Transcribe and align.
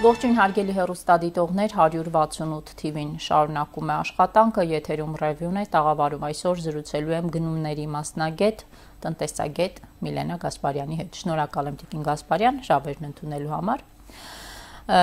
Ողջույն 0.00 0.36
հարգելի 0.38 0.74
հեռուստադիտողներ 0.78 1.72
168 1.76 2.70
TV-ին 2.80 3.08
շարունակում 3.20 3.90
է 3.90 3.92
աշխատանքը 3.94 4.62
եթերում 4.70 5.16
ռևյուն 5.20 5.58
է 5.60 5.64
տաղավարում 5.74 6.22
այսօր 6.28 6.62
զրուցելու 6.64 7.12
եմ 7.18 7.26
գնումների 7.34 7.82
մասնագետ 7.94 8.62
տնտեսագետ 9.04 9.82
Միլենա 10.06 10.38
Գասպարյանի 10.40 10.96
հետ 11.00 11.18
շնորհակալ 11.20 11.68
եմ 11.68 11.76
Տիկին 11.82 12.06
Գասպարյան 12.08 12.60
շավերն 12.70 13.08
ընդունելու 13.10 13.52
համար 13.52 13.84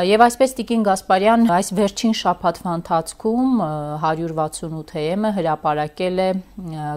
Եվ 0.07 0.23
այսպես 0.25 0.57
Տիկին 0.57 0.85
Գասպարյան 0.89 1.45
այս 1.57 1.69
վերջին 1.77 2.15
շաբաթվա 2.17 2.71
ընթացքում 2.81 3.61
168-ը 4.01 5.31
հրապարակել 5.37 6.23
է 6.25 6.27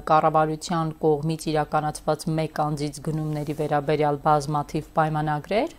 կառավարության 0.08 0.94
կողմից 1.04 1.44
իրականացված 1.52 2.24
մեկ 2.40 2.62
անձից 2.64 3.02
գնումների 3.10 3.58
վերաբերյալ 3.60 4.18
բազմաթիվ 4.24 4.88
պայմանագրեր, 4.96 5.76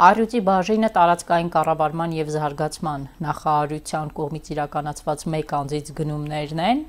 Արյուծի 0.00 0.40
բաժինը 0.46 0.88
տարածքային 0.94 1.48
կառավարման 1.52 2.12
եւ 2.16 2.28
զարգացման 2.32 3.02
նախարարության 3.20 4.12
կողմից 4.16 4.46
իրականացված 4.54 5.24
մեկ 5.34 5.50
անձից 5.58 5.90
գնումներն 5.98 6.62
են 6.66 6.80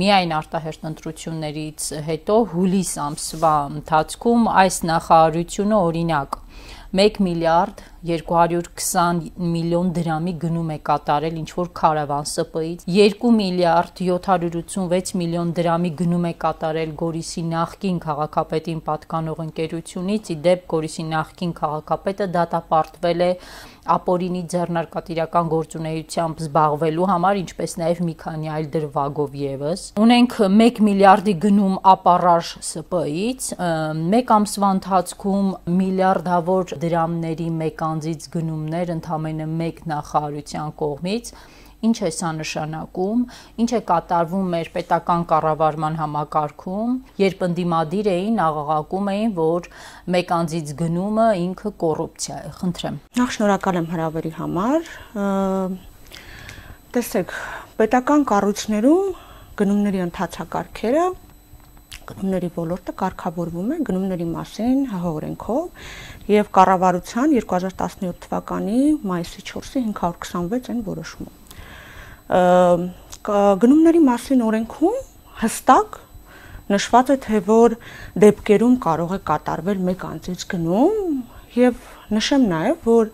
միայն 0.00 0.34
արտահերտ 0.38 0.84
ընտրություններից 0.90 1.86
հետո 2.10 2.36
հուլիս 2.52 2.92
ամսվա 3.06 3.54
ընթացքում 3.78 4.44
այս 4.64 4.78
նախարարությունը 4.92 5.80
օրինակ 5.88 6.38
1 6.96 7.18
միլիարդ 7.20 7.80
220 8.08 9.26
միլիոն 9.54 9.88
դրամի 9.96 10.32
գնում 10.44 10.70
է 10.72 10.76
կատարել 10.88 11.34
ինչ 11.40 11.50
որ 11.58 11.68
քարավան 11.80 12.28
ՍՊ-ից 12.30 12.86
2 12.94 13.32
միլիարդ 13.40 14.00
786 14.06 15.12
միլիոն 15.20 15.50
դրամի 15.58 15.90
գնում 15.98 16.24
է 16.30 16.32
կատարել 16.44 16.94
Գորիսի 17.02 17.44
նախկին 17.50 17.98
քաղաքապետին 18.06 18.80
պատկանող 18.88 19.42
ընկերությունից 19.44 20.32
իդեպ 20.38 20.64
Գորիսի 20.72 21.04
նախկին 21.12 21.52
քաղաքապետը 21.60 22.30
դատապարտվել 22.38 23.26
է 23.28 23.32
ապօրինի 23.94 24.42
ձեռնարկատիրական 24.52 25.50
գործունեությամբ 25.52 26.42
զբաղվելու 26.44 27.08
համար, 27.10 27.40
ինչպես 27.42 27.76
նաև 27.82 28.02
մի 28.08 28.14
քանի 28.22 28.50
այլ 28.54 28.68
դրվագով 28.74 29.36
եւս։ 29.42 29.84
Ունենք 30.04 30.38
1 30.48 30.82
միլիարդի 30.88 31.34
գնում 31.44 31.76
ապարաժ 31.92 32.54
ՍՊ-ից, 32.68 33.50
մեկ 34.14 34.34
ամսվա 34.38 34.72
ընթացքում 34.78 35.52
միլիարդավոր 35.78 36.74
դրամների 36.84 37.48
մեկ 37.62 37.86
անձից 37.88 38.28
գնումներ 38.38 38.92
ընդամենը 38.98 39.48
մեկ 39.62 39.80
նախարարության 39.94 40.76
կողմից 40.82 41.32
Ինչ 41.78 41.98
է 42.02 42.08
սա 42.10 42.30
նշանակում, 42.34 43.20
ինչ 43.62 43.68
է 43.70 43.80
կատարվում 43.86 44.46
մեր 44.54 44.70
պետական 44.74 45.20
կառավարման 45.30 45.98
համակարգում, 46.00 46.96
երբ 47.22 47.44
ընդդիմադիր 47.46 48.08
էին, 48.14 48.40
աղաղակում 48.42 49.10
էին, 49.12 49.30
որ 49.36 49.68
մեկ 50.14 50.32
անձից 50.38 50.72
գնումը 50.82 51.28
ինքը 51.44 51.72
կոռուպցիա 51.84 52.40
է։ 52.48 52.50
Խնդրեմ։ 52.58 52.98
Նախ 53.20 53.36
շնորհակալ 53.38 53.78
եմ 53.78 53.88
հրավերի 53.94 54.34
համար։ 54.40 54.90
Տեսեք, 56.98 57.38
պետական 57.78 58.28
կառույցներում 58.34 59.08
գնումների 59.62 60.04
ընթացակարգերը 60.08 61.08
գնումների 62.08 62.48
ոլորտը 62.58 62.92
կարգավորվում 63.02 63.72
է 63.74 63.78
գնումների 63.86 64.26
մասին 64.34 64.78
հողօրենքով 64.92 65.90
եւ 66.34 66.52
կառավարության 66.58 67.34
2017 67.38 68.22
թվականի 68.24 68.80
մայիսի 69.10 69.44
4-ի 69.52 69.84
526 69.90 70.72
են 70.74 70.80
որոշումը։ 70.88 71.37
Գնումների 72.28 74.00
մասին 74.04 74.44
օրենքում 74.44 74.96
հստակ 75.40 75.98
նշված 76.68 77.12
է 77.14 77.16
թե 77.24 77.40
որ 77.46 77.74
դեպքերում 78.24 78.74
կարող 78.84 79.14
է 79.16 79.18
կատարվել 79.30 79.78
մեկ 79.88 80.04
անձից 80.08 80.44
գնում 80.52 80.98
եւ 81.56 81.78
նշեմ 82.12 82.44
նաեւ 82.52 82.88
որ 82.88 83.10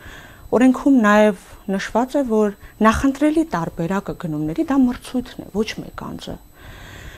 օրենքում 0.58 0.96
նաեւ 1.04 1.44
նշված 1.74 2.16
է 2.18 2.22
որ 2.32 2.56
նախընտրելի 2.86 3.44
տարբերակը 3.54 4.14
գնումների 4.24 4.66
դա 4.70 4.78
մրցույթն 4.82 5.44
է 5.44 5.46
ոչ 5.54 5.68
մեկ 5.84 6.04
անձը 6.08 6.34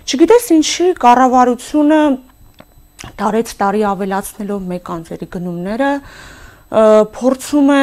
չգիտես 0.06 0.50
ինչի 0.56 0.88
կառավարությունը 1.06 2.00
տարեց 3.20 3.54
տարի 3.60 3.82
ավելացնելով 3.96 4.68
մեկ 4.76 4.92
անձերի 4.96 5.26
գնումները 5.36 5.90
փորձում 7.16 7.68
է 7.72 7.82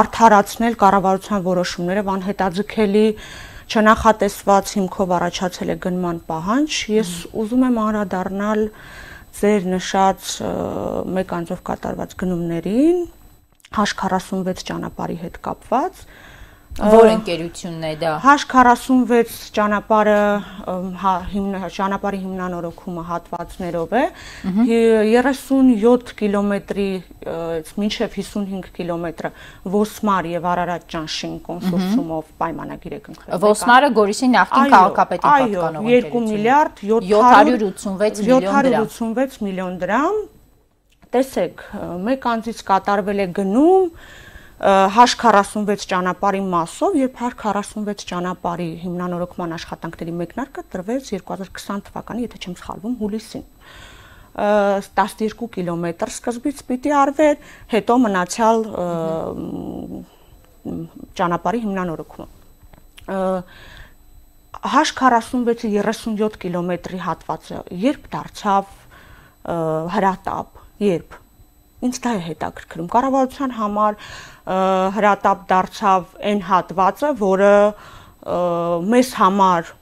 արդարացնել 0.00 0.74
կառավարության 0.80 1.46
որոշումները 1.50 2.02
վանհետաձգելի 2.08 3.06
չնախատեսված 3.70 4.70
հիմքով 4.74 5.12
առաջացել 5.14 5.68
է 5.70 5.76
գնման 5.84 6.16
պահանջ 6.26 6.78
ես 6.90 7.10
ուզում 7.38 7.66
եմ 7.68 7.76
անդրադառնալ 7.84 8.62
ձեր 9.40 9.68
նշած 9.74 10.30
մեկ 11.16 11.34
անձով 11.36 11.60
կատարված 11.70 12.16
գնումներին 12.22 12.98
H46 13.70 14.64
ճանապարհի 14.70 15.18
հետ 15.20 15.38
կապված 15.46 16.02
Որ 16.80 17.10
ընկերությունն 17.12 17.84
է 17.84 17.92
դա։ 18.00 18.10
H46 18.24 19.34
ճանապարհը 19.56 20.20
հա 21.02 21.12
հիմնա 21.32 21.68
ճանապարհի 21.76 22.20
հիմնանորոգումը 22.22 23.04
հատվածներով 23.10 23.92
է 24.00 24.04
37 24.70 26.14
կիլոմետրի 26.20 26.88
մինչև 27.82 28.16
55 28.16 28.72
կիլոմետրը 28.78 29.32
Ոսմար 29.76 30.30
եւ 30.32 30.48
Արարատ 30.54 30.88
Ճանշին 30.94 31.36
կոնսորցիումով 31.50 32.32
պայմանագիր 32.40 32.96
է 32.96 33.00
կնքվել։ 33.10 33.44
Ոսմարը 33.44 33.92
Գորիսի 34.00 34.30
նախկին 34.36 34.74
քաղաքապետի 34.74 35.26
պատկանող 35.28 35.80
ընկերություն։ 35.84 36.00
Այո, 36.00 36.10
2 36.10 36.26
միլիարդ 36.30 36.84
786 38.00 38.24
միլիոն 38.30 38.60
դրամ։ 38.64 38.88
786 38.96 39.40
միլիոն 39.50 39.80
դրամ։ 39.84 40.20
Տեսեք, 41.10 41.62
մեկ 42.06 42.26
անձից 42.30 42.58
կատարվել 42.68 43.20
է 43.20 43.24
գնում 43.34 43.86
H46 44.60 45.86
ճանապարհի 45.88 46.40
մասով, 46.52 46.96
երբ 47.00 47.14
H46 47.16 48.02
ճանապարհի 48.10 48.66
հիմնանորոգման 48.82 49.54
աշխատանքների 49.56 50.12
մեկնարկը 50.18 50.64
տրվեց 50.74 51.06
2020 51.14 51.86
թվականի, 51.86 52.26
եթե 52.26 52.40
չեմ 52.44 52.56
սխալվում, 52.60 52.96
հուլիսին 53.00 53.46
12 54.36 55.48
կիլոմետր 55.56 56.12
սկզբից 56.12 56.60
պիտի 56.68 56.92
արվեր, 57.00 57.40
հետո 57.72 57.96
մնացյալ 58.04 58.58
ճանապարհի 61.20 61.62
հիմնանորոգումը։ 61.64 62.28
H46-ի 64.60 65.72
37 65.80 66.36
կիլոմետրի 66.44 67.00
հատվածը 67.06 67.64
երբ 67.80 68.06
դարձավ 68.12 68.76
հրատապ, 69.96 70.48
երբ 70.84 71.16
ինձ 71.86 72.00
դա 72.04 72.14
է 72.16 72.22
հետաքրքրում։ 72.28 72.88
Կառավարության 72.94 73.56
համար 73.56 73.98
հրատապ 75.00 75.44
դարձավ 75.50 76.08
այն 76.30 76.40
հատվածը, 76.50 77.12
որը 77.20 77.52
մեզ 78.90 79.12
համար 79.20 79.76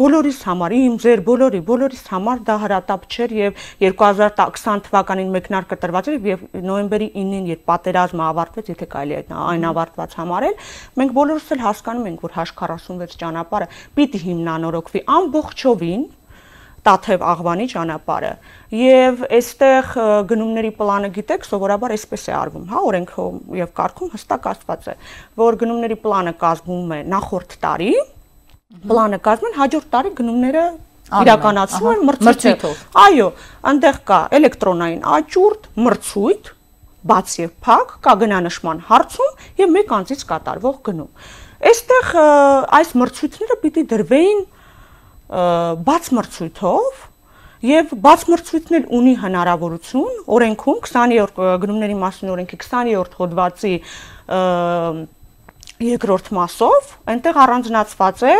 բոլորիս 0.00 0.36
համար, 0.46 0.72
իմ 0.76 0.96
ձեր 1.02 1.20
բոլորի, 1.26 1.60
բոլորիս 1.66 2.02
համար 2.12 2.42
դա 2.46 2.54
հրատապ 2.62 3.06
չէր 3.10 3.32
եւ 3.34 3.64
2020 3.82 4.84
թվականին 4.86 5.32
մեկնարկը 5.34 5.78
տրված 5.82 6.10
էր 6.12 6.28
եւ 6.30 6.44
նոյեմբերի 6.68 7.08
9-ին, 7.16 7.48
երբ 7.50 7.64
պատերազմը 7.70 8.24
ավարտվեց, 8.28 8.70
եթե 8.70 8.88
կարելի 8.94 9.18
է 9.18 9.40
այն 9.50 9.66
ավարտված 9.72 10.14
համարել, 10.20 10.56
մենք 11.02 11.16
բոլորս 11.18 11.50
էլ 11.56 11.64
հասկանում 11.66 12.08
ենք, 12.10 12.24
որ 12.28 12.36
H46 12.38 13.18
ճանապարհը 13.24 13.70
պիտի 13.98 14.22
հիմնանորոգվի 14.30 15.04
ամբողջովին 15.18 16.06
Տաթև 16.80 17.24
աղվանի 17.30 17.66
ճանապարհը 17.70 18.30
եւ 18.80 19.24
այստեղ 19.36 19.88
գնումների 20.30 20.70
պլանը 20.78 21.10
գիտեք 21.16 21.42
սովորաբար 21.48 21.94
այսպես 21.96 22.22
է 22.30 22.34
արվում 22.40 22.68
հա 22.70 22.82
օրենքով 22.90 23.58
եւ 23.60 23.72
կարգում 23.80 24.12
հստակ 24.14 24.46
ասված 24.52 24.86
է 24.88 24.94
որ 25.42 25.58
գնումների 25.60 25.98
պլանը 26.04 26.32
կազմվում 26.40 26.94
է 26.96 27.00
նախորդ 27.14 27.56
տարի 27.64 27.90
պլանը 28.86 29.18
կազմում 29.26 29.50
են 29.50 29.58
հաջորդ 29.60 29.90
տարի 29.92 30.14
գնումները 30.20 30.64
իրականացվում 31.20 31.90
են 31.90 32.02
մրցույթով 32.08 32.82
այո 33.02 33.28
այնտեղ 33.70 34.00
կա 34.10 34.18
էլեկտրոնային 34.38 35.04
աճուրդ 35.18 35.68
մրցույթ 35.84 36.50
բաց 37.10 37.34
եւ 37.40 37.52
փակ 37.66 37.92
կա 38.04 38.14
գնանշման 38.20 38.82
հարցում 38.90 39.44
եւ 39.60 39.74
մեկ 39.74 39.92
անձից 39.96 40.24
կատարվող 40.30 40.78
գնում 40.88 41.28
այստեղ 41.70 42.10
այս 42.78 42.92
մրցույթները 43.00 43.56
պիտի 43.64 43.84
դրվեին 43.90 44.42
բաց 45.30 46.10
մրցույթով 46.16 47.06
եւ 47.70 47.94
բաց 48.02 48.22
մրցույթն 48.32 48.76
էլ 48.78 48.84
ունի 48.98 49.14
հնարավորություն 49.20 50.20
օրենքում 50.36 50.78
20-րդ 50.86 51.40
գնումների 51.62 51.96
մասին 52.00 52.32
օրենքի 52.34 52.58
20-րդ 52.64 53.16
հոդվածի 53.20 53.74
երկրորդ 55.80 56.30
մասով 56.36 56.90
այնտեղ 57.14 57.38
առանձնացված 57.44 58.24
է 58.26 58.34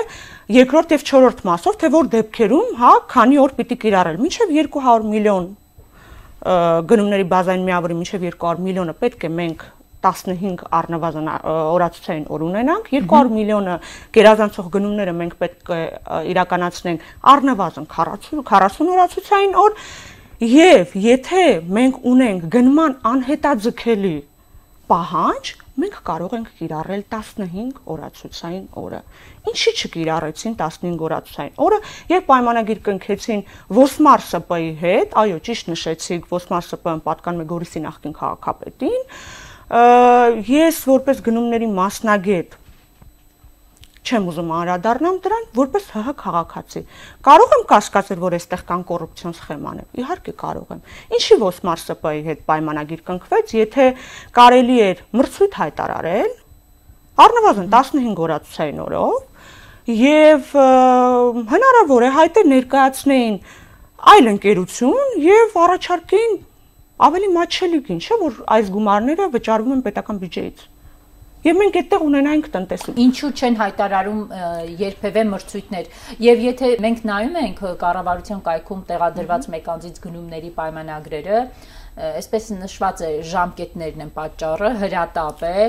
երկրորդ 0.56 0.94
եւ 0.96 1.04
չորրորդ 1.06 1.44
մասով 1.50 1.78
թե 1.80 1.90
որ 1.94 2.10
դեպքերում 2.16 2.74
հա 2.80 2.92
քանի 3.14 3.38
օր 3.44 3.54
պիտի 3.60 3.78
կիրառել 3.84 4.18
մինչեւ 4.24 4.52
200 4.56 5.08
միլիոն 5.14 5.46
գնումների 6.90 7.26
բազային 7.30 7.64
միավորի 7.70 7.96
մինչեւ 8.00 8.26
200 8.28 8.66
միլիոնը 8.66 8.96
պետք 9.04 9.24
է 9.28 9.32
մենք 9.40 9.64
15 10.06 10.64
առնվազն 10.80 11.28
օրացուցային 11.50 12.26
օր 12.34 12.44
ունենանք 12.46 12.90
200 12.94 13.34
միլիոնը 13.36 13.76
գերազանցող 14.16 14.70
գնումները 14.76 15.14
մենք 15.20 15.36
պետք 15.44 15.72
է 15.76 15.80
իրականացնենք 16.32 17.06
առնվազն 17.34 17.88
40 17.96 18.44
40 18.50 18.94
օրացուցային 18.96 19.56
օր 19.64 19.78
եւ 20.50 20.98
եթե 21.04 21.46
մենք 21.80 22.04
ունենք 22.14 22.46
գնման 22.56 22.98
անհետաձգելի 23.10 24.16
պահանջ 24.90 25.50
մենք 25.80 25.98
կարող 26.06 26.32
ենք 26.36 26.48
կիրառել 26.58 27.02
15 27.12 27.76
օրացուցային 27.94 28.64
օրը։ 28.80 29.00
Ինչի 29.50 29.72
չկիրառեցին 29.80 30.56
15 30.60 31.04
օրացուցային 31.06 31.60
օրը, 31.66 31.78
երբ 32.10 32.26
պայմանագիր 32.30 32.80
կնքեցին 32.88 33.44
Ոսմար 33.78 34.24
ՍՊ-ի 34.26 34.72
հետ, 34.82 35.14
այո, 35.22 35.38
ճիշտ 35.46 35.70
նշեցիք, 35.72 36.26
Ոսմար 36.34 36.66
ՍՊ-ն 36.70 37.04
պատկանում 37.06 37.44
է 37.44 37.48
Գորիսի 37.54 37.84
նախկին 37.86 38.16
քաղաքապետին, 38.20 39.00
ես 39.70 40.80
որպես 40.90 41.20
գնումների 41.26 41.68
մասնագետ 41.70 42.56
չեմ 44.00 44.26
ուզում 44.30 44.50
անդրադառնամ 44.56 45.16
դրան 45.22 45.44
որպես 45.54 45.84
ՀՀ 45.94 46.14
քաղաքացի։ 46.18 46.80
Կարող 47.26 47.52
եմ 47.54 47.64
կասկածել, 47.70 48.18
որ 48.24 48.36
այստեղ 48.40 48.62
կան 48.70 48.82
կոռուպցիոն 48.90 49.34
սխեմաներ։ 49.38 50.00
Իհարկե 50.00 50.34
կարող 50.40 50.72
եմ։ 50.74 50.80
Ինչի 51.14 51.38
ոսմար 51.44 51.84
ՍՊ-ի 51.84 52.22
հետ 52.26 52.42
պայմանագիր 52.50 53.02
կնքվեց, 53.10 53.54
եթե 53.60 53.86
կարելի 54.40 54.78
էր 54.90 55.02
մրցույթ 55.20 55.58
հայտարարել 55.60 56.30
առնվազն 57.20 57.70
15 57.70 58.22
օրացային 58.26 58.82
օրով 58.88 59.18
եւ 60.00 60.52
հնարավոր 61.50 62.06
է 62.06 62.10
հայտեր 62.16 62.46
ներկայացնեին 62.50 63.36
այլ 64.10 64.30
ընկերություն 64.34 65.18
եւ 65.24 65.58
առաջարկեին 65.60 66.38
ավելի 67.06 67.30
մատչելի 67.36 67.80
գին, 67.86 68.00
չէ՞ 68.04 68.18
որ 68.20 68.36
այս 68.56 68.70
գումարները 68.74 69.26
վճարվում 69.36 69.74
են 69.76 69.82
պետական 69.86 70.20
բյուջեից։ 70.20 70.68
Եվ 71.40 71.56
մենք 71.56 71.76
այդտեղ 71.80 72.02
ունենայինք 72.04 72.48
տնտեսություն։ 72.52 72.98
Ինչու 73.00 73.28
չեն 73.40 73.54
հայտարարում 73.60 74.18
երբևէ 74.80 75.22
մրցույթներ։ 75.30 75.86
Եվ 76.20 76.42
եթե 76.44 76.72
մենք 76.84 76.98
նայում 77.10 77.38
ենք 77.40 77.62
կառավարության 77.80 78.42
կայքում 78.48 78.82
տեղադրված 78.90 79.48
մեկանձից 79.54 80.02
գնումների 80.04 80.50
պայմանագրերը, 80.60 81.38
այսպես 82.20 82.50
նշված 82.60 83.00
է 83.08 83.10
ժամկետներն 83.30 84.04
են 84.04 84.12
պատճառը, 84.20 84.70
հրատապ 84.84 85.42
է, 85.48 85.64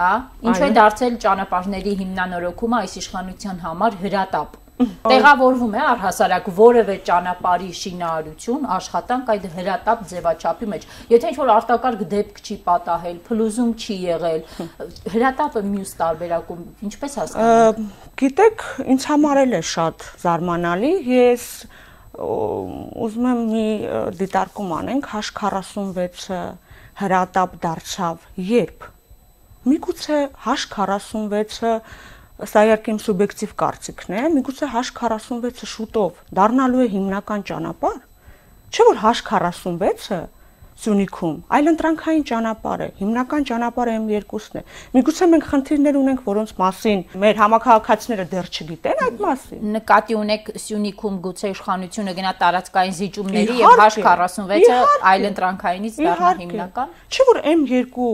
հա, 0.00 0.10
ինչու 0.48 0.66
է 0.70 0.72
դարձել 0.80 1.20
ճանապարհների 1.26 1.94
հիմնանորոգումը 2.00 2.80
այս 2.80 2.96
իշխանության 3.04 3.62
համար 3.68 4.00
հրատապ 4.00 4.59
տեղավորվում 4.80 5.74
է 5.76 5.80
առհասարակ 5.90 6.46
որևէ 6.56 6.94
ճանապարհի 7.08 7.70
շինարարություն, 7.80 8.62
աշխատանք 8.76 9.32
այդ 9.34 9.44
հրատապ 9.56 10.04
ձևաչափի 10.12 10.68
մեջ։ 10.72 10.86
Եթե 11.10 11.32
ինչ-որ 11.32 11.52
արտակարգ 11.56 12.04
դեպք 12.14 12.40
չի 12.40 12.56
պատահել, 12.68 13.18
փլուզում 13.28 13.74
չի 13.80 13.96
եղել, 14.06 14.40
հրատապը 15.16 15.64
մյուս 15.70 15.92
տարբերակում 16.00 16.62
ինչպես 16.90 17.18
հասկանալ։ 17.20 17.84
Գիտեք, 18.20 18.64
ինձ 18.94 19.08
համար 19.10 19.42
էլ 19.44 19.58
է 19.60 19.62
շատ 19.70 20.08
զարմանալի, 20.24 20.94
ես 21.10 21.44
ուզում 22.20 23.26
եմ 23.30 23.42
մի 23.50 23.66
դիտարկում 24.18 24.72
անենք 24.80 25.12
H46-ը 25.20 26.40
հրատապ 27.00 27.52
դարձավ 27.64 28.24
երբ։ 28.50 28.88
Միգուցե 29.70 30.18
H46-ը 30.44 31.74
Սա 32.40 32.60
իհարկե 32.68 32.92
իմ 32.94 32.98
սուբյեկտիվ 33.04 33.50
կարծիքն 33.60 34.14
է, 34.16 34.20
միգուցե 34.36 34.68
H46-ը 34.72 35.66
շուտով 35.70 36.20
դառնալու 36.38 36.84
է 36.84 36.86
հիմնական 36.94 37.42
ճանապարհ։ 37.50 37.98
Չէ՞ 38.70 38.86
որ 38.90 39.00
H46-ը 39.04 40.20
Սյունիքում, 40.80 41.34
այլ 41.52 41.66
ընտրանքային 41.74 42.22
ճանապարհ 42.30 42.82
է, 42.84 42.86
հիմնական 43.00 43.44
ճանապարհը 43.50 43.96
M2-ն 44.00 44.60
է։ 44.60 44.62
Միգուցե 44.96 45.26
մենք 45.34 45.48
խնդիրներ 45.50 45.98
ունենք, 46.00 46.22
որոնց 46.30 46.54
մասին 46.60 47.02
մեր 47.20 47.40
համակարգացիները 47.42 48.26
դեռ 48.30 48.48
չգիտեն 48.48 49.04
այդ 49.04 49.20
մասին։ 49.26 49.66
Նկատի 49.76 50.16
ունեք 50.20 50.50
Սյունիքում 50.64 51.20
գուցե 51.28 51.52
իշխանությունը 51.52 52.16
գնա 52.16 52.32
տարածքային 52.40 52.96
զիջումների 53.00 53.60
եւ 53.60 53.84
H46-ը 53.84 54.80
այլ 55.12 55.30
ընտրանքայինից 55.34 56.00
դառնա 56.00 56.34
հիմնական։ 56.40 56.94
Չէ՞ 57.12 57.28
որ 57.28 57.42
M2 57.52 58.08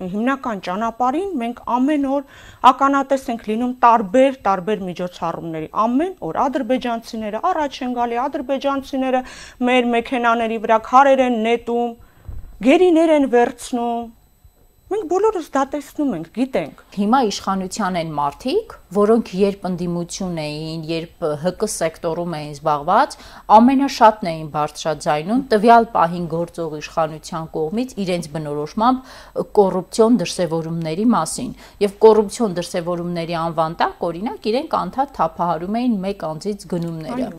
հիմնական 0.00 0.60
ճանապարհին 0.66 1.32
մենք 1.40 1.58
ամեն 1.76 2.06
օր 2.10 2.22
ականատես 2.70 3.26
ենք 3.32 3.42
լինում 3.50 3.74
տարբեր 3.84 4.38
տարբեր 4.46 4.84
միջոցառումների 4.90 5.68
ամեն 5.84 6.14
օր 6.28 6.38
ադրբեջանցիները 6.44 7.42
առաջ 7.50 7.80
են 7.86 7.92
գալի 8.00 8.20
ադրբեջանցիները 8.26 9.20
մեր 9.70 9.90
մեքենաների 9.96 10.58
վրա 10.64 10.78
քարեր 10.88 11.24
են 11.26 11.36
նետում 11.48 11.92
գերիներ 12.70 13.14
են 13.18 13.28
վերցնում 13.36 14.08
Մենք 14.90 15.04
բոլորս 15.06 15.48
դա 15.54 15.60
տեսնում 15.70 16.14
ենք, 16.16 16.28
գիտենք։ 16.34 16.80
Հիմա 16.98 17.18
իշխանության 17.28 17.98
են 18.00 18.08
մարդիկ, 18.16 18.72
որոնք 18.94 19.30
երբ 19.38 19.66
ընդդիմություն 19.70 20.38
էին, 20.42 20.80
երբ 20.90 21.24
ՀԿ 21.44 21.68
սեկտորում 21.74 22.34
էին 22.38 22.54
զբաղված, 22.56 23.16
ամենաշատն 23.56 24.30
էին 24.30 24.48
բարձրաձայնում 24.54 25.42
տվյալ 25.52 25.86
պահին 25.94 26.26
գործող 26.34 26.76
իշխանության 26.80 27.48
կողմից 27.54 27.94
իրենց 28.04 28.28
բնորոշմամբ 28.34 28.98
կոռուպցիոն 29.60 30.18
դրսևորումների 30.20 31.06
մասին։ 31.14 31.50
Եվ 31.84 31.94
կոռուպցիոն 32.04 32.56
դրսևորումների 32.60 33.36
անվան 33.40 33.78
տակ 33.80 34.04
օրինակ 34.10 34.50
իրենք 34.50 34.76
անդադ 34.80 35.14
թափահարում 35.20 35.78
էին 35.80 35.94
մեկ 36.04 36.26
անձից 36.30 36.66
գնումները։ 36.70 37.30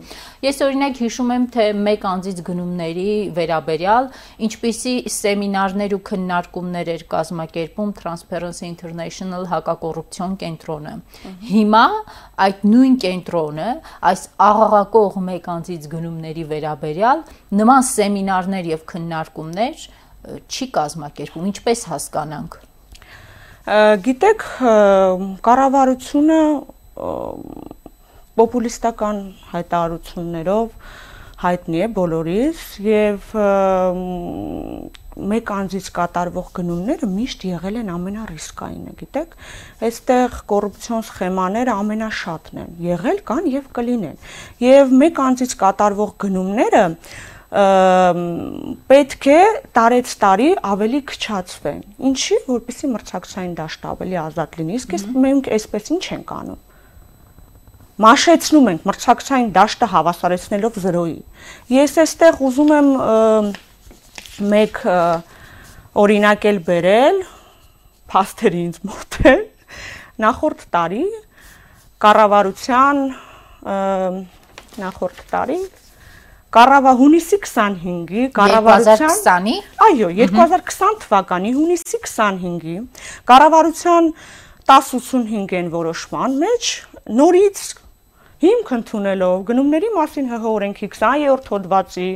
Ես 0.42 0.62
օրինակ 0.66 1.02
հիշում 1.02 1.32
եմ, 1.36 1.46
թե 1.52 1.66
մեկ 1.82 2.08
անձից 2.12 2.42
գնումների 2.48 3.08
վերաբերյալ 3.36 4.10
ինչպիսի 4.48 4.94
սեմինարներ 5.12 5.96
ու 5.96 6.02
քննարկումներ 6.12 6.92
էր 6.92 7.06
կազմակերպում 7.12 7.52
կազմակերպում 7.52 7.92
Transparency 7.98 8.66
International 8.68 9.46
հակակոռուպցիոն 9.50 10.36
կենտրոնը։ 10.42 10.92
Հիմա 11.42 11.86
այդ 12.44 12.60
նույն 12.70 12.96
կենտրոնը 13.02 13.68
այս 14.10 14.20
աղաղակող 14.46 15.16
մեկ 15.26 15.48
անձից 15.52 15.88
գնումների 15.92 16.44
վերաբերյալ 16.52 17.24
նման 17.60 17.86
սեմինարներ 17.88 18.68
եւ 18.72 18.84
քննարկումներ 18.92 19.86
չի 20.46 20.68
կազմակերպում, 20.76 21.48
ինչպես 21.50 21.84
հասկանանք։ 21.90 22.58
Գիտեք, 24.06 24.44
կառավարությունը 25.46 26.38
պոպուլիստական 28.38 29.22
հայտարարություններով 29.52 30.90
հայտնի 31.42 31.82
է 31.82 31.88
բոլորիս 31.98 32.64
եւ 32.86 33.32
մեկ 35.32 35.50
անձից 35.56 35.88
կատարվող 35.96 36.46
գնումները 36.58 37.08
միշտ 37.12 37.44
եղել 37.48 37.76
են 37.82 37.90
ամենառիսկայինը, 37.92 38.94
գիտեք։ 39.02 39.36
Այստեղ 39.88 40.38
կոռուպցիոն 40.52 41.04
սխեմաները 41.08 41.74
ամենաշատն 41.82 42.62
են, 42.62 42.72
եղել 42.86 43.20
կան 43.28 43.50
եւ 43.52 43.68
կլինեն։ 43.76 44.18
Եվ 44.64 44.96
մեկ 45.02 45.22
անձից 45.26 45.54
կատարվող 45.62 46.16
գնումները 46.24 46.84
պետք 47.52 49.26
է 49.28 49.40
տարեց 49.76 50.12
տարի 50.22 50.50
ավելի 50.72 51.00
քչացվեն։ 51.12 51.82
Ինչի, 52.08 52.36
որպեսի 52.48 52.92
մրցակցային 52.96 53.56
դաշտը 53.58 53.90
ավելի 53.92 54.16
ազատ 54.22 54.56
լինի։ 54.62 54.78
Իսկ 54.78 55.10
մենք 55.26 55.50
այսպես 55.58 55.90
ինչ 55.92 56.04
ենք 56.16 56.32
անում 56.40 56.62
մաշեցնում 58.02 58.68
ենք 58.72 58.86
մրցակցային 58.88 59.50
դաշտը 59.52 59.88
հավասարեցնելով 59.92 60.78
0-ի։ 60.80 61.18
Ես 61.76 61.98
այստեղ 62.02 62.40
ուզում 62.48 62.72
եմ 62.78 62.88
մեկ 64.52 64.80
օրինակ 66.02 66.46
էլ 66.50 66.58
բերել 66.68 67.20
փաստերի 68.12 68.62
ինձ 68.68 68.80
մոտ 68.88 69.18
է 69.32 69.34
նախորդ 70.24 70.64
տարի 70.76 71.04
կառավարության 72.02 73.04
նախորդ 74.82 75.22
տարի 75.32 75.60
Կառավա 76.52 76.92
հունիսի 76.98 77.36
25-ի 77.40 78.22
կառավարության 78.36 79.12
2020-ի 79.24 79.54
Այո, 79.86 80.08
2020 80.18 80.98
թվականի 81.04 81.52
հունիսի 81.56 82.00
25-ի 82.02 82.74
կառավարության 83.30 84.10
1085 84.68 85.54
են 85.62 85.70
որոշման 85.72 86.36
մեջ 86.42 86.68
նորից 87.22 87.62
հիմք 88.42 88.70
ընդունելով 88.76 89.42
գնումների 89.48 89.90
մասին 89.96 90.30
ՀՀ 90.32 90.38
օրենքի 90.50 90.88
20-րդ 90.94 91.50
հոդվածի 91.52 92.06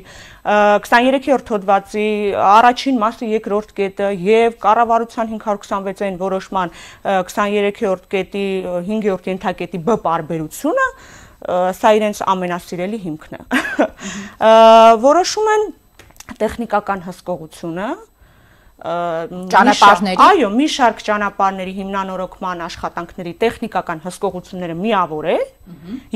23-րդ 0.46 1.52
հոդվածի 1.54 2.06
առաջին 2.46 2.98
մասի 3.02 3.28
երկրորդ 3.34 3.70
կետը 3.78 4.08
եւ 4.26 4.56
կառավարության 4.64 5.30
526-ային 5.36 6.18
որոշման 6.24 6.74
23-րդ 7.06 8.10
կետի 8.16 8.46
5-րդ 8.90 9.30
ենթակետի 9.32 9.82
բ 9.86 9.98
պարբերությունը 10.06 10.88
սա 11.78 11.94
իրենց 12.00 12.22
ամենասիրելի 12.34 13.02
հիմքն 13.06 13.38
է 13.38 13.40
որոշում 15.06 15.50
են 15.54 15.66
տեխնիկական 16.42 17.06
հսկողությունը 17.06 17.88
ճանապարհների 18.76 20.20
այո 20.20 20.52
մի 20.52 20.68
շարք 20.68 20.98
ճանապարհների 21.06 21.72
հիմնանորոգման 21.78 22.58
աշխատանքների 22.66 23.32
տեխնիկական 23.40 24.02
հսկողությունները 24.04 24.76
միավորել 24.76 25.44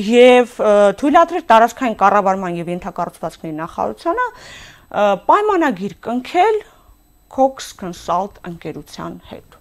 եւ 0.05 0.53
թույլատրել 1.01 1.45
տարածքային 1.53 1.97
կառավարման 2.05 2.53
եւ 2.61 2.67
ենթակառուցվածքների 2.75 3.55
նախարարությանը 3.63 4.27
պայմանագիր 5.31 5.95
կնքել 6.05 6.57
Cox 7.33 7.73
Consult 7.81 8.35
ընկերության 8.45 9.15
հետ 9.33 9.57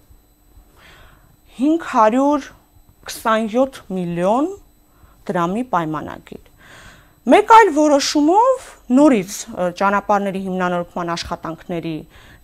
527 1.56 3.80
միլիոն 3.96 4.52
դրամի 5.30 5.64
պայմանագիր 5.72 6.44
Մեկ 7.30 7.50
այլ 7.52 7.68
որոշումով 7.76 8.62
նորից 8.96 9.32
ճանապարհների 9.78 10.40
հիմնանորոգման 10.46 11.10
աշխատանքների 11.14 11.92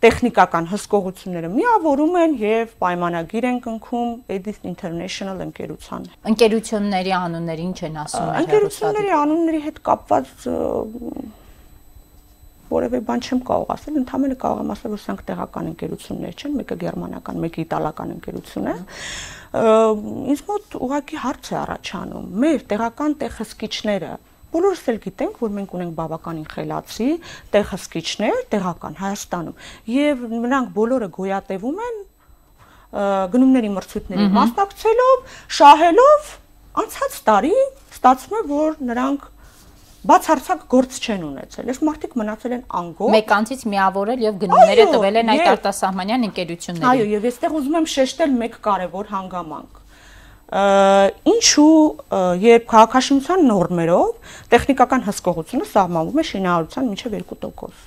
տեխնիկական 0.07 0.69
հսկողությունները 0.71 1.49
միավորում 1.51 2.19
են 2.21 2.35
եւ 2.43 2.75
պայմանագիր 2.83 3.47
են 3.51 3.57
կնքում 3.65 4.11
Edith 4.37 4.69
International 4.71 5.41
ընկերության։ 5.47 6.07
Ընկերությունների 6.31 7.15
անունները 7.17 7.65
ինչ 7.67 7.81
են 7.89 7.99
ասում։ 8.05 8.31
Ընկերությունների 8.43 9.13
անունների 9.17 9.63
հետ 9.67 9.81
կապված 9.91 10.47
որևէ 12.67 13.01
բան 13.07 13.21
չեմ 13.23 13.41
կարող 13.47 13.69
ասել, 13.77 13.99
ընդհանրապես 14.03 14.39
կարող 14.43 14.63
եմ 14.63 14.71
ասել, 14.75 14.95
որ 14.95 15.03
սրանք 15.03 15.21
տեղական 15.27 15.69
ընկերություններ 15.71 16.33
չեն, 16.37 16.57
մեկը 16.61 16.79
գերմանական, 16.83 17.37
մեկը 17.45 17.61
իտալական 17.63 18.15
ընկերություն 18.17 18.71
է։ 18.73 18.75
Ինձ 20.35 20.43
մոտ 20.51 20.75
ուղղակի 20.87 21.21
հարց 21.23 21.51
է 21.53 21.57
առաջանում։ 21.63 22.27
Մեր 22.43 22.65
տեղական 22.73 23.15
տեղհսկիչները 23.23 24.11
բոլորս 24.55 24.83
էլ 24.93 24.99
գիտենք, 25.07 25.39
որ 25.43 25.55
մենք 25.57 25.73
ունենք 25.77 25.95
բավականին 25.97 26.49
խելացի 26.53 27.09
տեղհսկիչներ 27.57 28.37
տեղական 28.55 28.99
Հայաստանում 29.01 29.57
եւ 29.93 30.27
նրանք 30.47 30.69
բոլորը 30.77 31.09
գոյատևում 31.17 31.81
են 31.87 32.03
գնումների 32.97 33.71
մրցույթների 33.77 34.27
մասնակցելով, 34.37 35.25
շահելով 35.57 36.29
անցած 36.83 37.17
տարի 37.27 37.57
ստացվում 37.97 38.37
է, 38.37 38.43
որ 38.53 38.77
նրանք 38.91 39.27
բացարձակ 40.07 40.61
գործ 40.71 40.99
չեն 41.03 41.23
ունեցել։ 41.27 41.71
Այս 41.73 41.81
մարդիկ 41.87 42.13
մնացել 42.21 42.53
են 42.57 42.63
անգոր։ 42.81 43.11
Մեկանցից 43.17 43.65
միավորել 43.73 44.23
եւ 44.27 44.37
գնումները 44.45 44.85
տվել 44.93 45.19
են 45.23 45.33
այդ 45.35 45.49
արտասահմանյան 45.53 46.27
ընկերություններին։ 46.29 46.91
Այո, 46.93 47.09
եւ 47.17 47.27
այստեղ 47.33 47.57
ուզում 47.59 47.79
եմ 47.81 47.89
շեշտել 47.97 48.37
մեկ 48.47 48.61
կարևոր 48.67 49.11
հանգամանք 49.17 49.83
ինչու 50.47 51.77
երբ 52.39 52.67
քաղաքաշինության 52.71 53.41
նորմերով 53.51 54.35
տեխնիկական 54.53 55.03
հսկողությունը 55.09 55.67
սահմանվում 55.73 56.21
է 56.23 56.25
շինարարության 56.31 56.87
մինչև 56.93 57.17
2%։ 57.33 57.81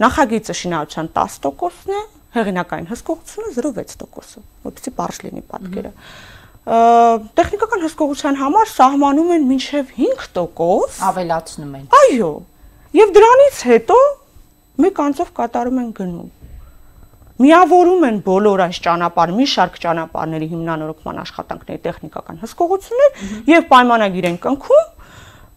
Նախագիծը 0.00 0.56
շինարարության 0.60 1.10
10%-ն 1.14 1.94
է, 1.94 2.02
հեղինակային 2.34 2.90
հսկողությունը 2.90 3.52
0.6%-ը, 3.60 4.42
որովհետեւ 4.66 4.96
բարձ 4.98 5.22
լինի 5.26 5.42
պատկերը։ 5.54 5.92
տեխնիկական 7.38 7.84
հսկողության 7.86 8.40
համար 8.40 8.70
սահմանում 8.74 9.30
են 9.36 9.46
մինչև 9.50 9.94
5% 10.00 10.98
ավելացնում 11.10 11.72
են։ 11.78 11.86
Այո։ 12.00 12.32
Եվ 13.00 13.14
դրանից 13.16 13.62
հետո 13.70 13.98
մեկ 14.84 15.00
անձով 15.06 15.32
կատարում 15.40 15.80
են 15.80 15.90
գնում։ 16.00 16.39
Միավորում 17.40 18.06
են 18.10 18.16
բոլոր 18.26 18.62
այս 18.66 18.78
ճանապարհ, 18.84 19.30
մի 19.40 19.46
շարք 19.48 19.76
ճանապարհների 19.80 20.48
հիմնանորոգման 20.50 21.20
աշխատանքների 21.24 21.80
տեխնիկական 21.86 22.40
հսկողություններ 22.44 23.22
եւ 23.48 23.68
պայմանագիր 23.70 24.28
են 24.30 24.40
կնքում 24.44 24.88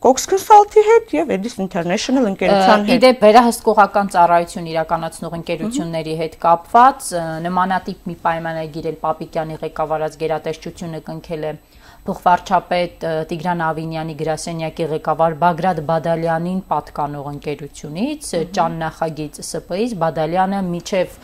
Cox 0.04 0.26
Consult-ի 0.28 0.82
հետ 0.84 1.12
եւ 1.16 1.30
Edis 1.32 1.54
International 1.64 2.26
ընկերության 2.28 2.82
հետ։ 2.90 2.98
Իդեպ 2.98 3.22
վերահսկողական 3.24 4.10
ծառայություն 4.12 4.66
իրականացնող 4.74 5.38
ընկերությունների 5.38 6.16
հետ 6.20 6.36
կապված 6.44 7.08
նմանատիպ 7.46 8.10
մի 8.12 8.16
պայմանագիր 8.26 8.90
էլ 8.92 8.98
Պապիկյանի 9.06 9.56
ղեկավարած 9.64 10.18
գերատեսչությունը 10.24 11.02
կնքել 11.08 11.48
է 11.48 11.54
փոխվարչապետ 12.04 13.04
Տիգրան 13.30 13.62
Ավինյանի 13.64 14.14
գրասենյակի 14.20 14.86
ղեկավար 14.92 15.36
Բագրատ 15.44 15.78
Բադալյանին 15.88 16.58
պատկանող 16.68 17.30
ընկերությունից 17.32 18.32
ճան 18.58 18.74
նախագիծ 18.82 19.40
ՍՊ-ից 19.40 19.94
Բադալյանը 20.04 20.60
միջև 20.68 21.16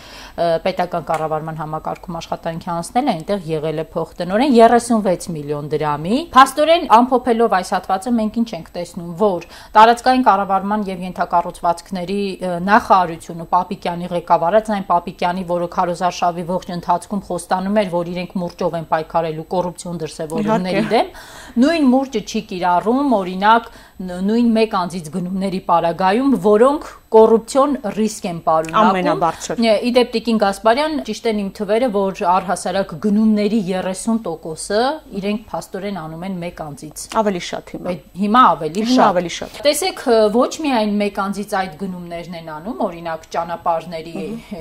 պետական 0.64 1.08
կառավարման 1.10 1.60
համակարգում 1.60 2.18
աշխատանքի 2.20 2.70
անցնել 2.76 3.10
է, 3.10 3.16
այնտեղ 3.20 3.50
եղել 3.50 3.82
է 3.84 3.86
փոխտնօրեն 3.92 4.56
36 4.56 5.28
միլիոն 5.36 5.68
դրամի։ 5.74 6.20
Փաստորեն 6.38 6.88
ամփոփելով 7.00 7.58
այս 7.60 7.74
հատվածը 7.76 8.14
մենք 8.20 8.40
ինչ 8.40 8.50
ենք 8.56 8.72
տեսնում, 8.80 9.12
որ 9.20 9.48
տարածքային 9.76 10.26
կառավարման 10.30 10.88
եւ 10.90 11.04
ենթակառուցվածքների 11.10 12.22
նախարարությունը 12.70 13.50
Պապիկյանի 13.52 14.12
ղեկավարած 14.16 14.72
այն 14.80 14.88
Պապիկյանի, 14.90 15.44
որը 15.50 15.70
Քարոզարշավի 15.76 16.48
ողջ 16.50 16.74
ընթացքում 16.80 17.24
խոստանում 17.30 17.80
էր, 17.84 17.92
որ 18.00 18.12
իրենք 18.16 18.36
մուրճով 18.40 18.80
են 18.80 18.90
պայքարելու 18.90 19.48
կոռուպցիոն 19.50 20.02
դրսևորումների 20.70 20.90
դեմ, 20.94 21.12
նույն 21.60 21.88
մուրճը 21.90 22.22
չի 22.30 22.42
կիրառում, 22.50 23.14
օրինակ 23.20 23.70
նույն 24.00 24.50
մեկ 24.56 24.76
անձից 24.80 25.08
գնումների 25.12 25.60
պարագայում, 25.68 26.36
որոնք 26.46 26.86
կոռուպցիոն 27.10 27.72
ռիսկ 27.98 28.28
են 28.30 28.38
պարունակում։ 28.46 28.90
Ամենաբարձր։ 28.90 29.62
Իդեպ 29.90 30.12
Տիկին 30.14 30.40
Գասպարյան 30.44 30.94
ճիշտ 31.10 31.28
են 31.32 31.42
իմ 31.42 31.50
թվերը, 31.58 31.90
որ 31.96 32.22
առհասարակ 32.36 32.94
գնումների 33.06 33.60
30%-ը 33.66 34.80
իրենք 35.20 35.44
փաստորեն 35.50 36.00
անում 36.00 36.24
են 36.30 36.38
մեկ 36.46 36.62
անձից։ 36.70 37.06
Ավելի 37.20 37.44
շատ 37.50 37.74
հիմա։ 37.76 37.96
Հիմա 38.24 38.44
ավելի 38.54 38.86
շատ։ 38.94 39.04
ավելի 39.10 39.34
շատ։ 39.40 39.60
Տեսեք, 39.68 40.06
ոչ 40.38 40.52
միայն 40.70 40.96
մեկ 41.02 41.22
անձից 41.26 41.58
այդ 41.60 41.78
գնումներն 41.82 42.40
են 42.40 42.52
անում, 42.56 42.84
օրինակ 42.88 43.28
ճանապարհների 43.36 44.16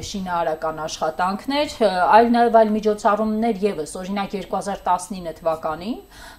շինարարական 0.09 0.83
աշխատանքներ, 0.89 1.79
այլ 2.19 2.33
նաև 2.39 2.59
այլ 2.65 2.75
միջոցառումներ 2.79 3.65
եւս, 3.69 3.97
օրինակ 4.03 4.39
2019 4.49 5.37
թվականին 5.39 5.98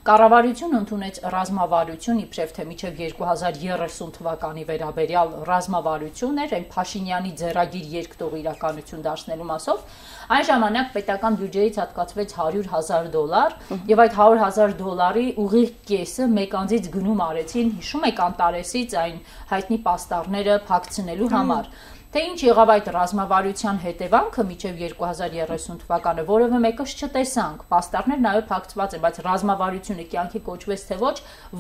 կառավարությունը 0.10 0.78
ընդունեց 0.80 1.18
ռազմավարություն 1.34 2.20
իբրև 2.24 2.54
թե 2.56 2.63
միջև 2.70 2.96
2030 3.00 4.13
թվականի 4.16 4.63
վերաբերյալ 4.70 5.34
ռազմավարություն 5.50 6.39
էր, 6.44 6.56
այն 6.60 6.66
Փաշինյանի 6.74 7.34
ձեռագիր 7.42 7.92
երկտող 8.00 8.34
իրականություն 8.39 9.04
դարձնելու 9.10 9.50
մասով, 9.50 9.84
այն 10.30 10.48
ժամանակ 10.50 10.89
պետական 10.96 11.38
բյուջեից 11.39 11.80
հատկացվեց 11.84 12.36
100.000 12.39 13.12
դոլար 13.16 13.56
եւ 13.89 14.04
այդ 14.06 14.18
100.000 14.24 14.75
դոլարի 14.80 15.28
ուղիղ 15.44 15.70
կեսը 15.89 16.28
մեկ 16.39 16.58
անձից 16.63 16.92
գնում 16.96 17.24
արեցին, 17.30 17.72
հիշում 17.80 18.10
եք 18.10 18.20
Անտարեսից 18.30 18.98
այն 19.04 19.24
հայտնի 19.54 19.80
պաստառները 19.89 20.60
փակցնելու 20.70 21.32
համար։ 21.34 21.72
Թե 22.10 22.22
ինչ 22.25 22.39
եղավ 22.42 22.70
այդ 22.74 22.88
ռազմավարության 22.94 23.80
հետևանքը 23.84 24.44
միջև 24.50 24.80
2030 24.82 25.75
թվականը, 25.84 26.24
որևէ 26.25 26.62
մեկս 26.63 26.94
չտեսանք։ 27.06 27.60
Պաստառներ 27.70 28.24
նաև 28.24 28.48
փակցված 28.50 28.96
են, 28.98 29.04
բայց 29.04 29.20
ռազմավարությունը 29.28 30.06
կյանքի 30.13 30.42
կոչվեց 30.48 30.86
թե 30.89 30.98
ոչ, 31.04 31.13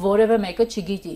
որևէ 0.09 0.39
մեկը 0.47 0.65
չգիտի։ 0.73 1.13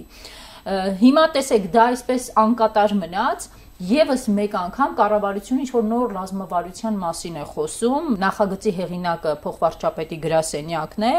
Հիմա 1.02 1.24
տեսեք, 1.34 1.66
դա 1.74 1.88
այսպես 1.94 2.28
անկատար 2.44 2.94
մնաց, 3.02 3.48
Եվս 3.84 4.30
մեկ 4.32 4.54
անգամ 4.56 4.92
կառավարությունը 4.96 5.63
ինչ 5.63 5.72
որ 5.74 5.82
նոր 5.90 6.12
ռազմավարության 6.16 6.98
մասին 7.02 7.40
է 7.42 7.42
խոսում, 7.50 8.06
նախագծի 8.22 8.72
հեղինակը 8.78 9.32
փոխվարչապետի 9.44 10.20
գրասենյակն 10.24 11.06
է, 11.08 11.12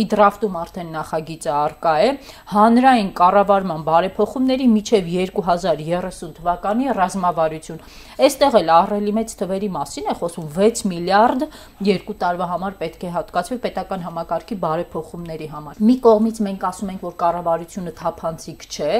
ի 0.00 0.04
դրաֆտում 0.14 0.56
արդեն 0.60 0.94
նախագիծը 0.96 1.50
արկա 1.56 1.92
է, 2.06 2.08
հանրային 2.54 3.10
կառավարման 3.20 3.84
բարեփոխումների 3.90 4.68
միջև 4.76 5.10
2030 5.12 6.32
թվականի 6.38 6.88
ռազմավարություն։ 6.96 7.84
Այստեղ 8.16 8.56
էլ 8.62 8.72
ահռելի 8.76 9.12
մեծ 9.20 9.36
թվերի 9.42 9.70
մասին 9.76 10.08
է 10.08 10.16
խոսում 10.16 10.48
6 10.56 10.84
միլիարդ 10.94 11.46
երկու 11.90 12.16
տարվա 12.24 12.48
համար 12.54 12.78
պետք 12.80 13.04
է 13.04 13.12
հատկացվի 13.18 13.60
պետական 13.66 14.06
համակարգի 14.06 14.60
բարեփոխումների 14.64 15.50
համար։ 15.52 15.84
Մի 15.84 15.98
կողմից 16.06 16.42
մենք 16.48 16.66
ասում 16.70 16.96
ենք, 16.96 17.06
որ 17.10 17.18
կառավարությունը 17.26 17.96
թափանցիկ 18.00 18.66
չէ, 18.72 18.92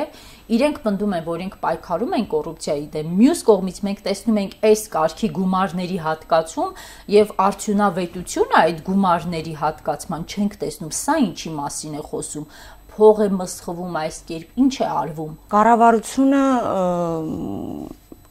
իրենք 0.56 0.84
պնդում 0.84 1.16
են, 1.16 1.24
որ 1.26 1.40
իրենք 1.40 1.56
պայքարում 1.64 2.12
են 2.16 2.26
կոռուպցիայի 2.36 2.86
դեմ։ 2.96 3.05
Մյուս 3.16 3.42
կողմից 3.46 3.80
մենք 3.86 4.00
տեսնում 4.06 4.40
ենք 4.42 4.54
այս 4.70 4.82
կարգի 4.94 5.28
գումարների 5.36 5.98
հատկացում 6.06 6.80
եւ 7.16 7.34
արդյունավետությունը 7.46 8.58
այդ 8.62 8.80
գումարների 8.86 9.54
հատկացման 9.62 10.26
չենք 10.26 10.56
տեսնում։ 10.62 10.96
Սա 10.96 11.16
ինչի 11.26 11.52
մասին 11.56 11.96
է 11.96 12.02
խոսում 12.10 12.48
փող 12.96 13.18
է 13.20 13.28
մսխվում 13.36 13.96
այս 14.00 14.18
կերպ, 14.30 14.52
ինչ 14.62 14.74
է 14.80 14.86
արվում։ 14.96 15.32
Կառավարությունը 15.52 16.42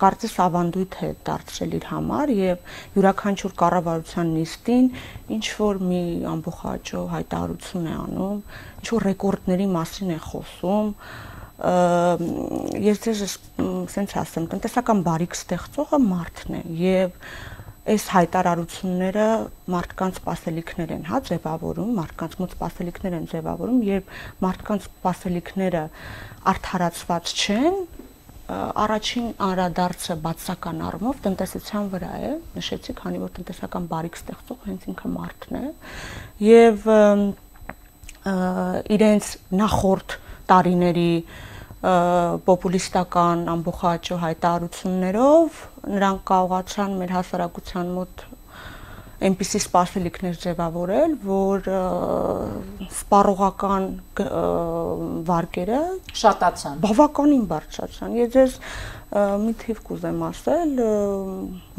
կարծես 0.01 0.33
ավանդույթ 0.43 0.95
է 1.05 1.09
դարձրել 1.27 1.75
իր 1.77 1.85
համար 1.91 2.31
եւ 2.35 2.73
յուրաքանչյուր 2.95 3.53
կառավարության 3.61 4.33
նիստին 4.35 4.89
ինչ 5.35 5.45
որ 5.59 5.79
մի 5.91 6.01
ամբողջաճո 6.31 7.03
հայտարարություն 7.13 7.85
է 7.85 7.95
անում, 8.01 8.41
ինչ 8.81 8.87
որ 8.95 9.07
ռեկորդների 9.09 9.69
մասին 9.75 10.11
է 10.15 10.19
խոսում, 10.25 10.91
ես 11.55 13.03
ձեզ 13.05 13.19
սենց 13.91 14.15
ասեմ, 14.19 14.47
տնտեսական 14.51 15.03
բարիք 15.05 15.35
ստեղծողը 15.37 15.99
մարդն 16.03 16.57
է 16.57 16.63
եւ 16.81 17.13
այս 17.85 18.05
հայտարարությունները 18.11 19.25
մարդկանց 19.71 20.17
սպասելիքներ 20.19 20.93
են 20.95 21.03
հա 21.05 21.19
ձևավորում, 21.29 21.91
մարդկանց 21.99 22.37
մոտ 22.41 22.55
սպասելիքներ 22.55 23.15
են 23.19 23.27
ձևավորում, 23.29 23.79
երբ 23.85 24.09
մարդկանց 24.41 24.87
սպասելիքները 24.89 25.83
արդարացված 26.51 27.33
չեն, 27.45 27.77
առաջին 28.45 29.29
անդրադարձը 29.41 30.17
բացական 30.25 30.81
առումով 30.85 31.21
տնտեսության 31.25 31.87
վրա 31.93 32.11
է, 32.25 32.33
նշեցի, 32.57 32.93
քանի 32.99 33.21
որ 33.23 33.31
տնտեսական 33.37 33.87
բարիք 33.93 34.19
ստեղծող 34.19 34.59
հենց 34.65 34.85
ինքը 34.91 35.13
մարդն 35.15 35.57
է 35.61 35.65
եւ 36.45 36.85
իրենց 38.95 39.31
նախորդ 39.61 40.19
տարիների 40.51 41.11
պոպուլիստական 42.45 43.43
ամբողջաճո 43.51 44.15
հայտարարություններով 44.23 45.59
նրանք 45.95 46.23
կարողացան 46.31 46.95
մեր 47.01 47.13
հասարակության 47.15 47.91
մոտ 47.97 48.23
այնպիսի 49.25 49.59
սպասելիքներ 49.63 50.39
ձևավորել, 50.43 51.13
որ 51.25 51.69
սպառողական 52.95 53.85
վարկերը 55.29 55.79
շատացան։ 56.21 56.81
Բավականին 56.83 57.45
բարձրացան։ 57.51 58.17
Ես 58.19 58.33
ձեզ 58.35 58.57
մի 59.45 59.55
թիվ 59.63 59.81
կուզեմ 59.87 60.25
ասել, 60.29 60.75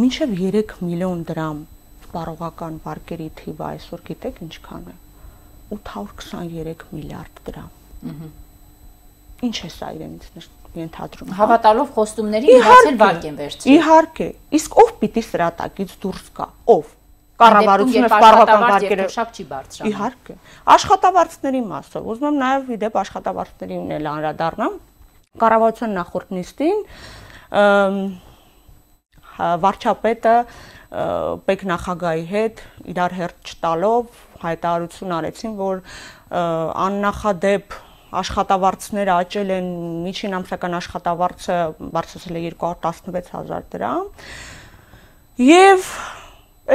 մինչև 0.01 0.35
3 0.41 0.75
միլիոն 0.87 1.27
դրամ 1.29 1.63
սպառողական 2.07 2.81
վարկերի 2.87 3.29
թիվը 3.43 3.69
այսօր 3.75 4.07
գիտեք 4.11 4.43
ինչքան 4.47 4.91
է։ 4.95 4.99
823 5.77 6.91
միլիարդ 6.97 7.47
դրամ։ 7.51 7.71
Ահա։ 8.07 8.35
Ինչ 9.45 9.57
է 9.67 9.71
սա 9.73 9.89
իրենից 9.97 10.47
ենթադրում։ 10.77 11.33
հա։ 11.33 11.39
Հավատալով 11.41 11.89
խոստումների 11.97 12.53
իհացել 12.57 12.97
վարկ 13.01 13.27
են 13.31 13.37
վերցրել։ 13.41 13.75
Իհարկե։ 13.77 14.29
Իսկ 14.57 14.77
ով 14.83 14.93
պիտի 15.03 15.23
սրատակից 15.27 15.95
դուրս 16.05 16.27
գա։ 16.37 16.47
Ով 16.77 16.93
կառավարությունը 17.37 18.09
սպառողական 18.09 18.63
վարկերը 18.65 19.07
շապ 19.13 19.33
չի 19.37 19.45
բարձրանում։ 19.51 19.91
Իհարկե։ 19.93 20.37
Աշխատավարձների 20.77 21.61
մասը, 21.73 22.03
ուզում 22.13 22.29
եմ 22.31 22.39
նաև 22.43 22.71
իդեպ 22.77 22.97
աշխատավարձներին 23.03 23.93
էլ 23.97 24.09
անդրադառնամ։ 24.13 24.79
Կառավարության 25.37 25.97
նախորդ 26.01 26.33
նիստին 26.37 26.79
վարչապետը 29.37 30.37
պետ 31.47 31.65
նախագահի 31.69 32.25
հետ 32.31 32.63
իրար 32.93 33.17
հերթ 33.21 33.51
չտալով 33.53 34.23
հայտարարություն 34.47 35.15
արեցին, 35.17 35.57
որ 35.61 35.83
աննախադեպ 36.87 37.77
աշխատավարձները 38.15 39.15
աճել 39.17 39.51
են 39.57 39.71
միջին 40.07 40.37
ամսական 40.39 40.77
աշխատավարձը 40.79 41.57
բարձրացել 41.97 42.39
է 42.39 42.43
216000 42.47 43.67
դրամ 43.75 44.07
եւ 45.43 45.89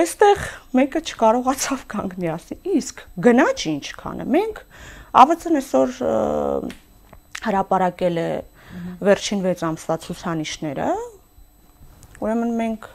այստեղ 0.01 0.43
մեկը 0.77 1.01
չկարողացավ 1.07 1.85
կանգնի 1.95 2.31
ասի 2.35 2.57
իսկ 2.81 3.01
գնաճ 3.27 3.65
ինչքան 3.71 4.21
է 4.21 4.27
մենք 4.35 4.61
ԱՎՑ-ն 5.11 5.59
այսօր 5.61 5.95
հրապարակել 7.47 8.21
է 8.21 8.29
վերջին 9.07 9.43
6 9.47 9.65
ամսվա 9.71 9.97
ցուցանիշները 10.05 10.87
ուրեմն 12.21 12.55
մենք 12.61 12.87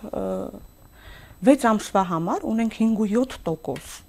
6 1.50 1.68
ամսվա 1.72 2.02
համար 2.12 2.46
ունենք 2.52 2.80
5.7% 2.80 4.05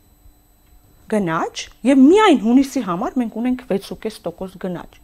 գնաճ 1.11 1.65
եւ 1.87 2.01
միայն 2.03 2.39
հունիսի 2.45 2.81
համար 2.87 3.19
մենք 3.21 3.37
ունենք 3.41 3.67
6.5% 3.71 4.57
գնաճ։ 4.63 4.97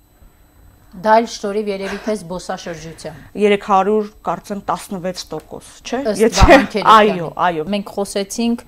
Դա 0.94 1.14
էլ 1.24 1.28
շնորհիվ 1.34 1.70
երևի 1.72 2.00
թե 2.06 2.14
զբոսաշրջության։ 2.20 3.22
300 3.34 4.10
կարծեմ 4.28 4.60
16%, 4.68 5.80
չէ՞։ 5.90 6.02
Եթե 6.20 6.84
այո, 6.94 7.30
այո։ 7.48 7.66
Մենք 7.74 7.94
խոսեցինք 7.96 8.62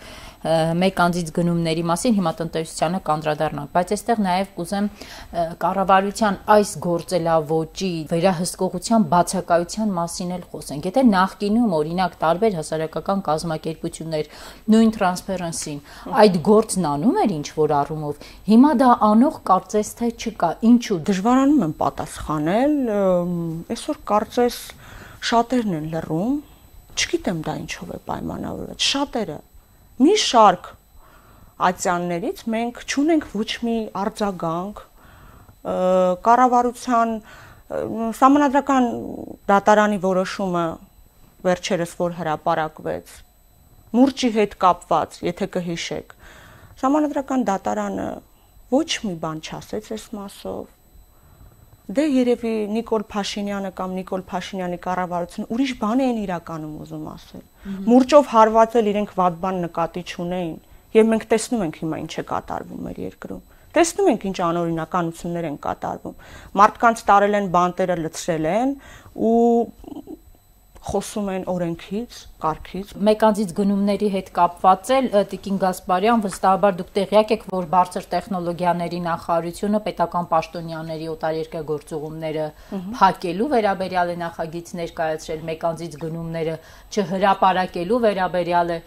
մեկ 0.46 1.00
անձից 1.06 1.30
գնումների 1.36 1.84
մասին 1.90 2.16
հիմա 2.16 2.32
տնտեսությանը 2.40 3.00
կանդրադառնանք, 3.08 3.70
բայց 3.76 3.94
այստեղ 3.96 4.20
նաև 4.26 4.52
կուզեմ 4.56 4.90
կառավարության 5.64 6.38
այս 6.56 6.74
գործելավոճի 6.86 7.90
վերահսկողության 8.12 9.08
բացակայության 9.16 9.94
մասին 9.96 10.34
էլ 10.36 10.44
խոսենք։ 10.54 10.88
Եթե 10.90 11.04
նախկինում 11.10 11.76
օրինակ 11.80 12.18
տարբեր 12.22 12.58
հասարակական 12.60 13.24
կազմակերպություններ 13.26 14.30
նույն 14.76 14.94
Transparency-ին 15.00 15.82
այդ 16.26 16.40
գործն 16.46 16.90
անում 16.94 17.20
էր 17.26 17.36
ինչ 17.36 17.48
որ 17.58 17.76
առումով, 17.82 18.30
հիմա 18.46 18.72
դա 18.86 18.92
անող 19.10 19.42
կարծես 19.50 19.92
թե 20.00 20.12
չկա։ 20.16 20.52
Ինչու 20.70 21.00
դժվարանում 21.10 21.66
եմ 21.66 21.76
պատասխանել, 21.82 22.78
այսօր 23.76 24.02
կարծես 24.14 24.62
շատերն 25.26 25.78
են 25.80 25.90
լռում 25.96 26.38
չգիտեմ 26.96 27.44
դա 27.46 27.54
ինչով 27.66 27.92
է 27.96 28.00
պայմանավորված 28.08 28.88
շատերը 28.94 29.38
մի 30.02 30.16
շարք 30.20 30.72
ատյաններից 31.70 32.42
մենք 32.52 32.82
ճունենք 32.92 33.28
ոչ 33.32 33.52
մի 33.64 33.76
արձագանք 33.96 34.82
կառավարության 36.26 37.14
համանadrական 38.20 38.90
դատարանի 39.50 40.02
որոշումը 40.04 40.66
վերջերս 41.46 41.96
որ 42.02 42.18
հրապարակվեց 42.20 43.14
մուրճի 43.96 44.30
հետ 44.36 44.56
կապված, 44.60 45.20
եթե 45.24 45.48
կհիշեք, 45.56 46.16
համանadrական 46.84 47.46
դատարանը 47.48 48.08
ոչ 48.76 48.90
մի 49.06 49.14
բան 49.24 49.40
չասեց 49.46 49.92
այս 49.96 50.08
մասով։ 50.18 50.75
Դե 51.86 52.04
երևի 52.10 52.52
Նիկոլ 52.74 53.04
Փաշինյանը 53.14 53.70
կամ 53.78 53.92
Նիկոլ 54.00 54.22
Փաշինյանի 54.30 54.78
կառավարությունը 54.86 55.50
ուրիշ 55.54 55.74
բան 55.82 56.00
են 56.06 56.22
իրականում 56.24 56.72
ուզում 56.86 57.04
ասել 57.12 57.44
մուրճով 57.90 58.32
հարվածել 58.32 58.90
իրենք 58.92 59.12
վատ 59.20 59.38
բան 59.44 59.60
նկատի 59.66 60.04
չունեին 60.10 60.56
եւ 60.98 61.12
մենք 61.12 61.28
տեսնում 61.36 61.66
ենք 61.66 61.78
հիմա 61.84 62.00
ինչ 62.06 62.14
է 62.16 62.26
կատարվում 62.32 62.82
մեր 62.90 63.02
երկրում 63.06 63.44
տեսնում 63.76 64.10
ենք 64.16 64.26
ինչ 64.32 64.38
անօրինականություններ 64.50 65.48
են 65.52 65.58
կատարվում 65.66 66.20
մարդկանց 66.62 67.06
տարել 67.12 67.40
են 67.42 67.50
բանտերը 67.56 67.98
լցրել 68.02 68.50
են 68.56 68.76
ու 69.30 69.36
խոսում 70.86 71.30
են 71.34 71.46
օրենքից, 71.50 72.18
կարգից։ 72.44 72.92
Մեկանձից 73.08 73.52
գնումների 73.58 74.10
հետ 74.16 74.28
կապված 74.36 74.92
էլ 74.96 75.08
Տիկին 75.32 75.58
Գասպարյան 75.64 76.24
վստահաբար 76.26 76.76
դուք 76.80 76.92
տեղյակ 76.98 77.34
եք, 77.36 77.46
որ 77.56 77.68
բարձր 77.74 78.08
տեխնոլոգիաների 78.12 79.00
նախարարությունը 79.06 79.82
պետական 79.88 80.30
պաշտոնյաների 80.36 81.10
օտարերկրյա 81.16 81.64
գործողումները 81.72 82.46
փակելու 83.02 83.50
վերաբերյալ 83.56 84.14
է 84.14 84.18
նախագիծ 84.22 84.74
ներկայացրել 84.82 85.46
մեկանձից 85.50 85.98
գնումները 86.06 86.56
չհրապարակելու 86.94 88.02
վերաբերյալ 88.06 88.76
է 88.76 88.80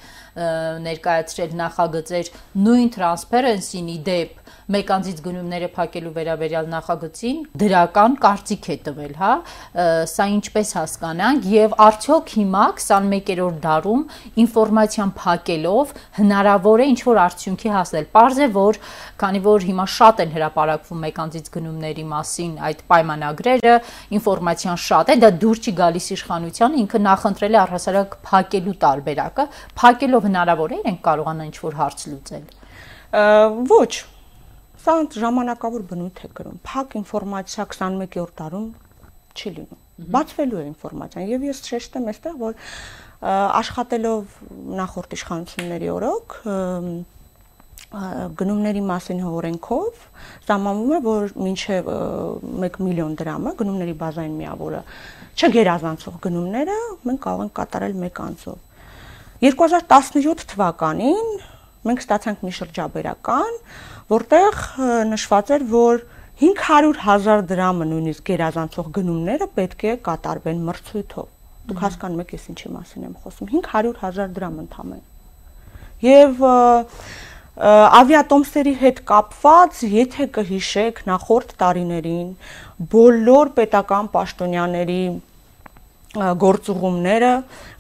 ներկայացրել 0.87 1.59
նախագծեր 1.59 2.33
նույն 2.69 2.95
Transparency-ի 2.99 3.99
դեպ 4.07 4.48
մեկանձից 4.69 5.21
գնումները 5.25 5.69
փակելու 5.73 6.11
վերաբերյալ 6.13 6.67
նախագծին 6.69 7.39
դրական 7.63 8.17
կարծիք 8.21 8.67
է 8.69 8.77
տվել, 8.89 9.15
հա, 9.17 9.31
սա 10.13 10.27
ինչպես 10.35 10.73
հասկանանք 10.77 11.47
եւ 11.53 11.77
արդյոք 11.85 12.33
հիմա 12.37 12.65
21-րդ 12.83 13.63
դարում 13.65 14.03
ինֆորմացիան 14.45 15.15
փակելով 15.23 15.95
հնարավոր 16.19 16.83
է 16.85 16.89
ինչ 16.93 17.01
որ 17.09 17.21
արդյունքի 17.25 17.73
հասնել։ 17.79 18.09
Պարզ 18.19 18.43
է, 18.45 18.51
որ 18.59 18.81
քանի 19.25 19.43
որ 19.49 19.67
հիմա 19.69 19.87
շատ 19.95 20.23
են 20.27 20.37
հրապարակվում 20.37 21.03
մեկանձից 21.09 21.51
գնումների 21.57 22.05
մասին 22.13 22.53
այդ 22.69 22.85
պայմանագրերը, 22.93 23.75
ինֆորմացիան 24.19 24.79
շատ 24.85 25.15
է, 25.15 25.19
դա 25.25 25.33
դուր 25.49 25.65
չի 25.65 25.75
գալիս 25.81 26.11
իշխանության, 26.19 26.79
ինքը 26.85 27.03
նախընտրել 27.09 27.57
է 27.57 27.61
առհասարակ 27.65 28.21
փակելու 28.29 28.77
տարբերակը, 28.85 29.49
փակելով 29.81 30.29
հնարավոր 30.29 30.77
է 30.77 30.79
իրենք 30.85 31.03
կարողանան 31.09 31.49
ինչ 31.49 31.59
որ 31.65 31.79
հարց 31.79 32.07
լուծել։ 32.13 32.47
Ոչ, 33.09 33.93
Սա 34.79 34.95
ժամանակավոր 35.19 35.85
բնույթ 35.91 36.21
է 36.23 36.29
կրում։ 36.39 36.59
Փակ 36.69 36.97
ինֆորմացիա 37.01 37.65
21-րդ 37.67 38.35
դարում 38.39 38.67
չի 39.35 39.53
լինում։ 39.59 39.81
Բացվելու 40.15 40.59
է 40.59 40.65
ինֆորմացիան 40.69 41.31
եւ 41.33 41.47
ես 41.49 41.63
շեշտեմ 41.67 42.11
այստեղ, 42.13 42.37
որ 42.39 42.59
աշխատելով 43.59 44.37
նախորդ 44.79 45.17
իշխանությունների 45.19 45.89
օրոք 45.99 46.37
գնումների 47.89 48.83
մասին 48.85 49.21
օրենքով 49.25 50.01
սահմանվում 50.47 50.93
է, 50.93 50.99
որ 51.09 51.35
մինչև 51.41 51.91
1 52.69 52.81
միլիոն 52.85 53.15
դրամը 53.19 53.53
գնումների 53.59 53.95
բազային 54.03 54.35
միավորը 54.39 54.83
չգերազանցող 55.39 56.19
գնումները 56.29 56.79
մենք 57.09 57.23
կարող 57.27 57.45
ենք 57.49 57.55
կատարել 57.59 57.97
մեկ 58.05 58.21
անձով։ 58.29 58.59
2017 59.49 60.47
թվականին 60.53 61.33
մենք 61.89 62.03
ստացանք 62.05 62.45
մի 62.45 62.53
շրջաբերական, 62.59 63.59
որտեղ 64.09 64.61
նշված 65.13 65.53
էր, 65.59 65.65
որ 65.73 66.05
500.000 66.39 67.43
դրամը 67.51 67.87
նույնիսկ 67.93 68.29
գերազանցող 68.29 68.91
գնումները 68.99 69.49
պետք 69.59 69.81
է 69.85 69.95
կատարվեն 70.07 70.61
մրցույթով։ 70.69 71.31
Դուք 71.69 71.81
հասկանում 71.85 72.21
եք, 72.23 72.35
ես 72.39 72.45
ինչի 72.53 72.71
մասին 72.75 73.09
եմ 73.09 73.17
խոսում։ 73.25 73.49
500.000 73.53 74.37
դրամ 74.39 74.61
ընդամեն։ 74.65 75.03
Եվ 76.09 76.45
ավիատոմսերի 77.99 78.75
հետ 78.81 79.01
կապված, 79.09 79.81
եթե 79.99 80.27
կհիշեք, 80.37 81.01
նախորդ 81.09 81.55
տարիներին 81.59 82.29
բոլոր 82.93 83.51
պետական 83.59 84.11
պաշտոնյաների 84.15 85.03
գործուղումները 86.45 87.33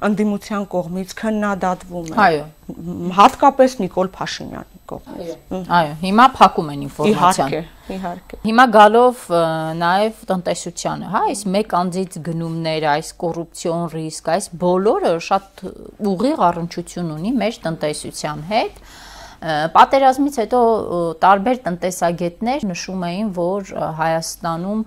ընդդիմության 0.09 0.67
կողմից 0.75 1.15
քննադատվում 1.23 2.11
են։ 2.11 2.19
Այո։ 2.27 2.43
Հատկապես 3.23 3.79
Նիկոլ 3.87 4.11
Փաշինյանի 4.19 4.78
կողմից։ 4.91 5.59
Այո, 5.79 5.93
հիմա 6.03 6.27
փակում 6.39 6.71
են 6.75 6.85
ինֆորմացիան։ 6.87 7.53
Իհարկե, 7.55 7.95
իհարկե։ 7.97 8.39
Հիմա 8.45 8.65
գալով 8.77 9.25
նաև 9.83 10.23
տնտեսությանը, 10.31 11.11
հա, 11.15 11.23
այս 11.33 11.43
մեկ 11.57 11.75
անձից 11.79 12.19
գնումներ, 12.29 12.87
այս 12.95 13.13
կոռուպցիոն 13.25 13.85
ռիսկ, 13.95 14.33
այս 14.39 14.49
բոլորը 14.65 15.13
շատ 15.29 15.65
ուղիղ 16.13 16.43
առնչություն 16.49 17.13
ունի 17.19 17.35
մեր 17.43 17.61
տնտեսության 17.69 18.45
հետ 18.53 18.83
Պատերազմից 19.39 20.37
հետո 20.43 20.61
տարբեր 21.23 21.59
տնտեսագետներ 21.63 22.65
նշում 22.67 23.03
էին, 23.09 23.29
որ 23.37 23.69
Հայաստանում 23.99 24.81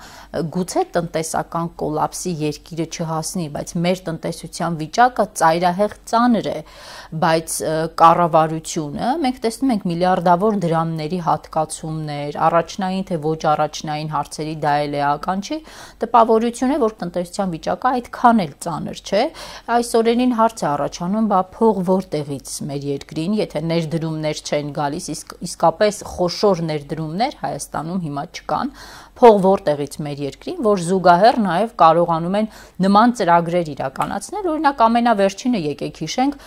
գուցե 0.55 0.83
տնտեսական 0.97 1.69
կոլապսի 1.79 2.33
երկիրը 2.41 2.87
չհասնի, 2.91 3.45
բայց 3.55 3.73
մեր 3.85 4.01
տնտեսության 4.09 4.75
վիճակը 4.81 5.25
ծայրահեղ 5.39 5.95
ծանր 6.11 6.49
է, 6.51 6.57
բայց 7.21 7.55
կառավարությունը 8.01 9.13
մենք 9.23 9.39
տեսնում 9.45 9.71
ենք 9.71 9.87
միլիարդավոր 9.91 10.59
դրամների 10.67 11.21
հատկացումներ, 11.31 12.39
առաջնային 12.51 13.07
թե 13.07 13.21
ոչ 13.23 13.39
առաջնային 13.55 14.11
հարցերի 14.11 14.55
դա 14.67 14.75
էլ 14.83 14.99
էական 14.99 15.45
չի, 15.47 15.57
տպավորություն 16.03 16.75
է, 16.75 16.81
որ 16.83 16.95
տնտեսության 17.01 17.55
վիճակը 17.55 17.91
այդքան 18.01 18.43
էլ 18.45 18.53
ծանր 18.67 19.01
չէ։ 19.07 19.23
Այս 19.79 19.91
օրերին 20.01 20.37
հարց 20.41 20.61
է 20.61 20.67
առաջանում, 20.71 21.31
բա 21.31 21.41
փող 21.55 21.81
որտեղից 21.91 22.53
մեր 22.71 22.87
երկրին, 22.91 23.35
եթե 23.41 23.63
ներդրումներ 23.71 24.40
չեն 24.45 24.71
գալիս, 24.75 25.07
իսկ 25.13 25.35
իսկապես 25.47 26.01
խոշոր 26.11 26.63
ներդրումներ 26.71 27.37
Հայաստանում 27.41 28.01
հիմա 28.05 28.23
չկան, 28.31 28.73
փող 29.21 29.35
որտեղից 29.43 29.95
մեր 30.01 30.21
երկրին, 30.25 30.55
որ 30.65 30.79
զուգահեռ 30.81 31.35
նաև 31.45 31.73
կարողանում 31.77 32.37
են 32.39 32.47
նման 32.81 33.11
ծրագրեր 33.19 33.67
իրականացնել, 33.75 34.47
օրինակ 34.51 34.81
ամենավերջինը 34.85 35.61
եկեք 35.61 35.99
հիշենք, 36.01 36.37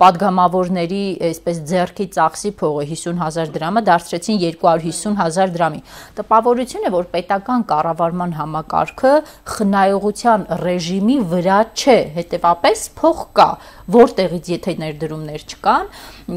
падգամավորների 0.00 1.02
այսպես 1.28 1.60
ձեռքի 1.72 2.06
ծախսի 2.16 2.52
փողը 2.62 2.86
50000 2.92 3.52
դրամը 3.56 3.82
դարձրեցին 3.90 4.40
250000 4.46 5.52
դրամի։ 5.58 5.82
Տպավորությունը, 6.22 6.92
որ 6.96 7.10
պետական 7.12 7.66
կառավարման 7.72 8.34
համակարգը 8.40 9.12
խնայողության 9.52 10.48
ռեժիմի 10.62 11.18
վրա 11.32 11.60
չէ, 11.76 11.98
հետևապես 12.16 12.86
փող 12.96 13.22
կա, 13.36 13.50
որտեղից 13.92 14.50
եթե 14.56 14.76
ներդրումներ 14.80 15.46
չկան, 15.52 15.88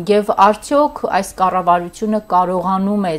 եւ 0.10 0.32
արդյոք 0.46 1.02
այս 1.16 1.30
կառավարությունը 1.40 2.20
կարողանում 2.32 3.06
է 3.06 3.14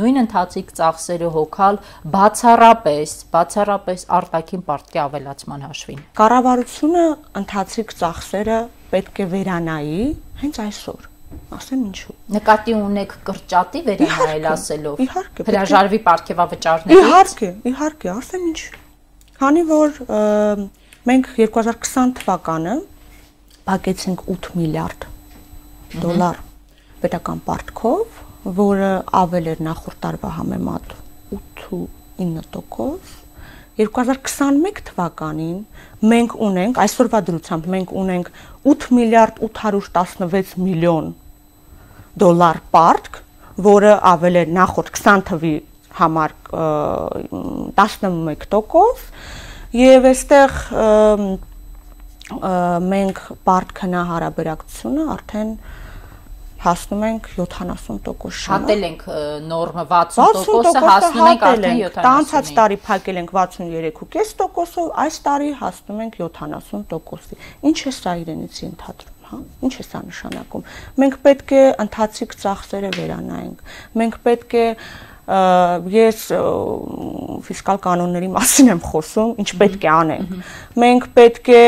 նույն 0.00 0.20
ընթացիկ 0.24 0.72
ծախսերը 0.80 1.28
հոգալ 1.36 1.80
բացառապես, 2.00 3.10
բացառապես 3.34 4.04
արտաքին 4.16 4.62
պարտքի 4.64 5.00
ավելացման 5.02 5.64
հաշվին։ 5.66 5.98
Կառավարությունը 6.20 7.02
ընթացիկ 7.40 7.92
ծախսերը 8.00 8.58
պետք 8.94 9.20
է 9.20 9.26
վերանայի 9.34 10.04
հենց 10.40 10.60
այսօր 10.64 11.08
ասեմ 11.60 11.82
ինչու։ 11.90 12.14
Նկատի 12.36 12.74
ունեք 12.78 13.12
կրճատի 13.28 13.82
վերանայել 13.90 14.46
ասելով։ 14.50 15.02
Իհարկե։ 15.04 15.46
Հրաժարվի 15.50 16.00
ապարքեվավճարներից։ 16.00 17.04
Իհարկե, 17.10 17.50
իհարկե, 17.70 18.10
ասեմ 18.14 18.46
ինչ։ 18.50 18.60
Քանի 19.40 19.62
որ 19.70 20.00
մենք 21.10 21.30
2020 21.36 22.16
թվականը 22.20 22.74
փակեցինք 23.70 24.24
8 24.34 24.50
միլիարդ 24.60 25.06
դոլար 26.00 26.42
պետական 27.04 27.44
պարտքով, 27.46 28.18
որը 28.58 28.90
ավել 29.20 29.54
էր 29.54 29.62
նախորդ 29.68 30.02
տարվա 30.06 30.34
համեմատ 30.40 30.99
8.9%, 31.30 33.18
2021 33.80 34.82
թվականին 34.90 35.58
մենք 36.04 36.36
ունենք 36.46 36.78
այսօրվա 36.84 37.20
դրությամբ 37.30 37.64
մենք 37.74 37.92
ունենք 38.02 38.30
8 38.68 38.90
միլիարդ 38.98 39.40
816 39.46 40.58
միլիոն 40.60 41.06
դոլար 42.20 42.58
պարտք, 42.74 43.14
որը 43.64 43.92
ավել 44.10 44.36
է 44.40 44.44
նախորդ 44.56 44.90
20 44.98 45.24
թվի 45.30 45.54
համար 46.00 46.30
11% 47.78 49.06
եւ 49.80 50.08
այստեղ 50.10 50.52
մենք 52.90 53.18
պարտքնա 53.48 54.00
հարաբերակցությունը 54.10 55.06
արդեն 55.14 55.50
հասնում 56.60 57.04
ենք 57.08 57.28
70% 57.36 58.10
շնորհ։ 58.40 58.50
Հատել 58.50 58.82
ենք 58.90 59.04
նորմը 59.50 59.84
60%-ը, 59.90 60.82
հասնում 60.86 61.30
ենք 61.30 61.46
արդեն 61.50 61.78
70%։ 61.80 62.04
Տանցած 62.08 62.50
տարի 62.58 62.80
փակել 62.88 63.20
ենք 63.22 63.32
63.5%-ով, 63.36 64.90
այս 65.04 65.22
տարի 65.30 65.54
հասնում 65.62 66.04
ենք 66.04 66.20
70%-ի։ 66.20 67.40
Ինչ 67.70 67.78
է 67.80 67.94
սա 68.00 68.14
իրենից 68.24 68.60
ընդհանրում 68.70 69.16
հա? 69.30 69.38
Ինչ 69.66 69.74
է 69.80 69.84
սա 69.86 70.00
նշանակում 70.06 70.64
մենք 71.00 71.16
պետք 71.26 71.54
է 71.54 71.62
ընթացիկ 71.84 72.34
ծախսերը 72.42 72.90
վերանայենք 72.96 73.62
մենք 74.00 74.18
պետք 74.26 74.56
է 74.60 74.64
ես 75.30 76.22
ֆիսկալ 77.46 77.78
կանոնների 77.84 78.28
մասին 78.34 78.70
եմ 78.74 78.80
խոսում, 78.82 79.30
ինչ 79.42 79.50
պետք 79.60 79.84
է 79.86 79.90
անենք։ 79.94 80.32
Մենք 80.82 81.06
պետք 81.16 81.50
է 81.54 81.62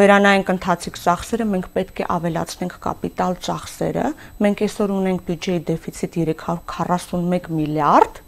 վերանայենք 0.00 0.52
ընթացիկ 0.54 1.00
ծախսերը, 1.04 1.46
մենք 1.54 1.66
պետք 1.74 2.02
է 2.04 2.08
ավելացնենք 2.14 2.76
կապիտալ 2.84 3.38
ծախսերը։ 3.48 4.06
Մենք 4.44 4.64
այսօր 4.68 4.94
ունենք 4.94 5.24
բյուջեի 5.28 5.64
դեֆիցիտ 5.72 6.18
341 6.22 7.50
միլիարդ 7.58 8.22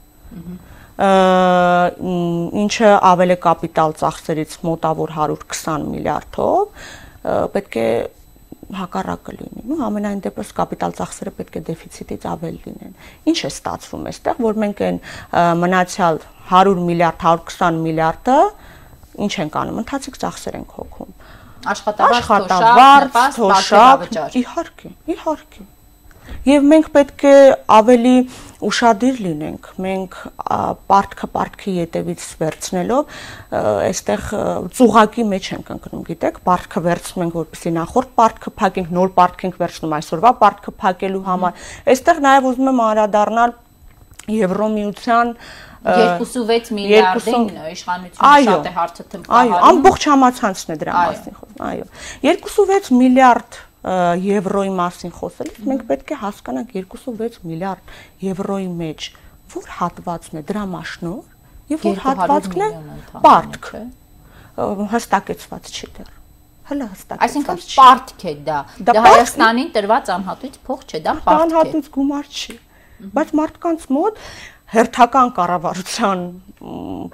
ինչը 0.97 2.91
ավել 3.05 3.35
է 3.35 3.39
կապիտալ 3.47 3.91
ծախսերից 4.01 4.55
մոտավոր 4.65 5.11
120 5.17 5.91
միլիարդով 5.93 6.87
պետք 7.53 7.77
է 7.77 7.89
հակառակը 8.75 9.35
լինի։ 9.37 9.65
Նու 9.71 9.79
ամենայն 9.87 10.23
դեպս 10.27 10.49
կապիտալ 10.57 10.95
ծախսերը 10.99 11.33
պետք 11.37 11.59
է 11.59 11.63
դեֆիցիտից 11.69 12.27
ավել 12.33 12.57
լինեն։ 12.65 12.97
Ինչ 13.31 13.39
է 13.47 13.51
ստացվում 13.53 14.09
այստեղ, 14.11 14.41
որ 14.47 14.59
մենք 14.65 14.83
այն 14.87 14.99
մնացյալ 15.63 16.21
100 16.51 16.75
միլիարդ, 16.89 17.23
120 17.31 17.81
միլիարդը 17.87 18.39
ինչ 19.27 19.33
ենք 19.47 19.61
անում, 19.63 19.81
ընթացիկ 19.87 20.21
ծախսեր 20.27 20.59
ենք 20.61 20.77
հոգում։ 20.81 21.15
Աշխատավարձ, 21.77 23.39
թոշակ, 23.39 24.05
իհարկե, 24.43 24.93
իհարկե 25.15 25.67
Եվ 26.47 26.67
մենք 26.71 26.89
պետք 26.95 27.25
է 27.27 27.37
ավելի 27.77 28.15
ուշադիր 28.65 29.19
լինենք։ 29.27 29.69
Մենք 29.85 30.17
պարտքը 30.89 31.29
պարտքի 31.35 31.75
յետևից 31.77 32.25
վերցնելով 32.41 33.13
այստեղ 33.57 34.25
ծուղակի 34.79 35.27
մեջ 35.33 35.51
ենք 35.57 35.71
ընկնում, 35.77 36.07
գիտեք, 36.09 36.41
պարտքը 36.47 36.83
վերցնում 36.87 37.27
ենք, 37.27 37.37
որպեսզի 37.43 37.73
նախորդ 37.77 38.11
պարտքը 38.23 38.55
փակենք, 38.63 38.91
նոր 38.97 39.13
պարտք 39.21 39.47
ենք 39.47 39.61
վերցնում 39.61 39.97
այսօրվա 40.01 40.33
պարտքը 40.41 40.75
փակելու 40.87 41.23
համար։ 41.27 41.69
Այստեղ 41.97 42.23
նաև 42.27 42.51
ուզում 42.51 42.71
եմ 42.73 42.83
անդրադառնալ 42.87 43.57
Եվրոմիության 44.27 45.29
2.6 45.87 46.73
միլիարդին 46.75 47.45
իշխանությունը 47.71 48.47
շատ 48.47 48.67
է 48.67 48.73
հարցը 48.75 49.05
թմբկահարում։ 49.13 49.53
Այո, 49.55 49.61
ամբողջ 49.69 50.07
համացանցն 50.11 50.73
է 50.75 50.77
դրա 50.81 50.95
մասին 50.99 51.37
խոսում։ 51.37 51.63
Այո։ 51.67 51.87
2.6 52.27 52.91
միլիարդ 52.97 53.61
եվրոյի 53.87 54.73
մասին 54.81 55.13
խոսելիս 55.15 55.67
մենք 55.71 55.83
պետք 55.91 56.09
է 56.11 56.19
հասկանանք 56.23 56.73
2.6 56.75 57.39
միլիարդ 57.47 57.93
եվրոյի 58.27 58.69
մեջ 58.81 59.09
որ 59.55 59.69
հատվածն 59.77 60.41
է 60.41 60.43
դրամաշնոր 60.49 61.71
եւ 61.71 61.87
որ 61.87 62.03
հատվածն 62.07 62.65
է 62.67 62.71
պարտք 63.27 63.71
հստակեցված 64.97 65.71
չի 65.71 65.91
դեռ 65.99 66.11
հələ 66.67 66.89
հստակեցված 66.91 67.27
այսինքն 67.29 67.63
պարտք 67.77 68.27
է 68.27 68.35
դա 68.49 68.59
դա 68.91 69.03
Հայաստանին 69.07 69.71
տրված 69.77 70.13
անհատույց 70.17 70.59
փող 70.67 70.85
չէ 70.87 71.01
դա 71.07 71.15
պարտք 71.27 71.39
է 71.39 71.47
անհատույց 71.47 71.91
գումար 71.97 72.31
չի 72.35 72.57
բայց 73.17 73.33
մարդկանց 73.39 73.87
մոտ 73.93 74.23
հերթական 74.73 75.33
կառավարության 75.37 76.23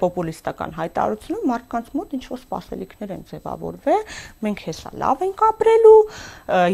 պոպուլիստական 0.01 0.71
հայտարարությունում 0.77 1.49
մարդկանց 1.51 1.89
մոտ 1.99 2.13
ինչ 2.17 2.23
որ 2.31 2.39
սպասելիքներ 2.41 3.11
են 3.13 3.25
ձևավորվել 3.29 4.01
մենք 4.47 4.63
հեսա 4.67 4.93
լավ 5.03 5.25
ենք 5.27 5.43
ապրելու 5.49 5.97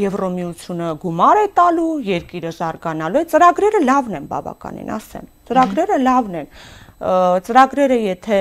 եվրոմիությունը 0.04 0.92
գումար 1.04 1.42
է 1.42 1.48
տալու 1.60 1.90
երկիրը 2.10 2.54
զարգանալու 2.60 3.24
է 3.24 3.26
ծրագրերը 3.34 3.82
լավն 3.90 4.20
են 4.20 4.30
բավականին 4.32 4.94
ասեմ 5.00 5.28
ծրագրերը 5.50 6.00
լավն 6.06 6.40
են 6.44 6.54
ծրագրերը 7.00 7.98
եթե 8.04 8.40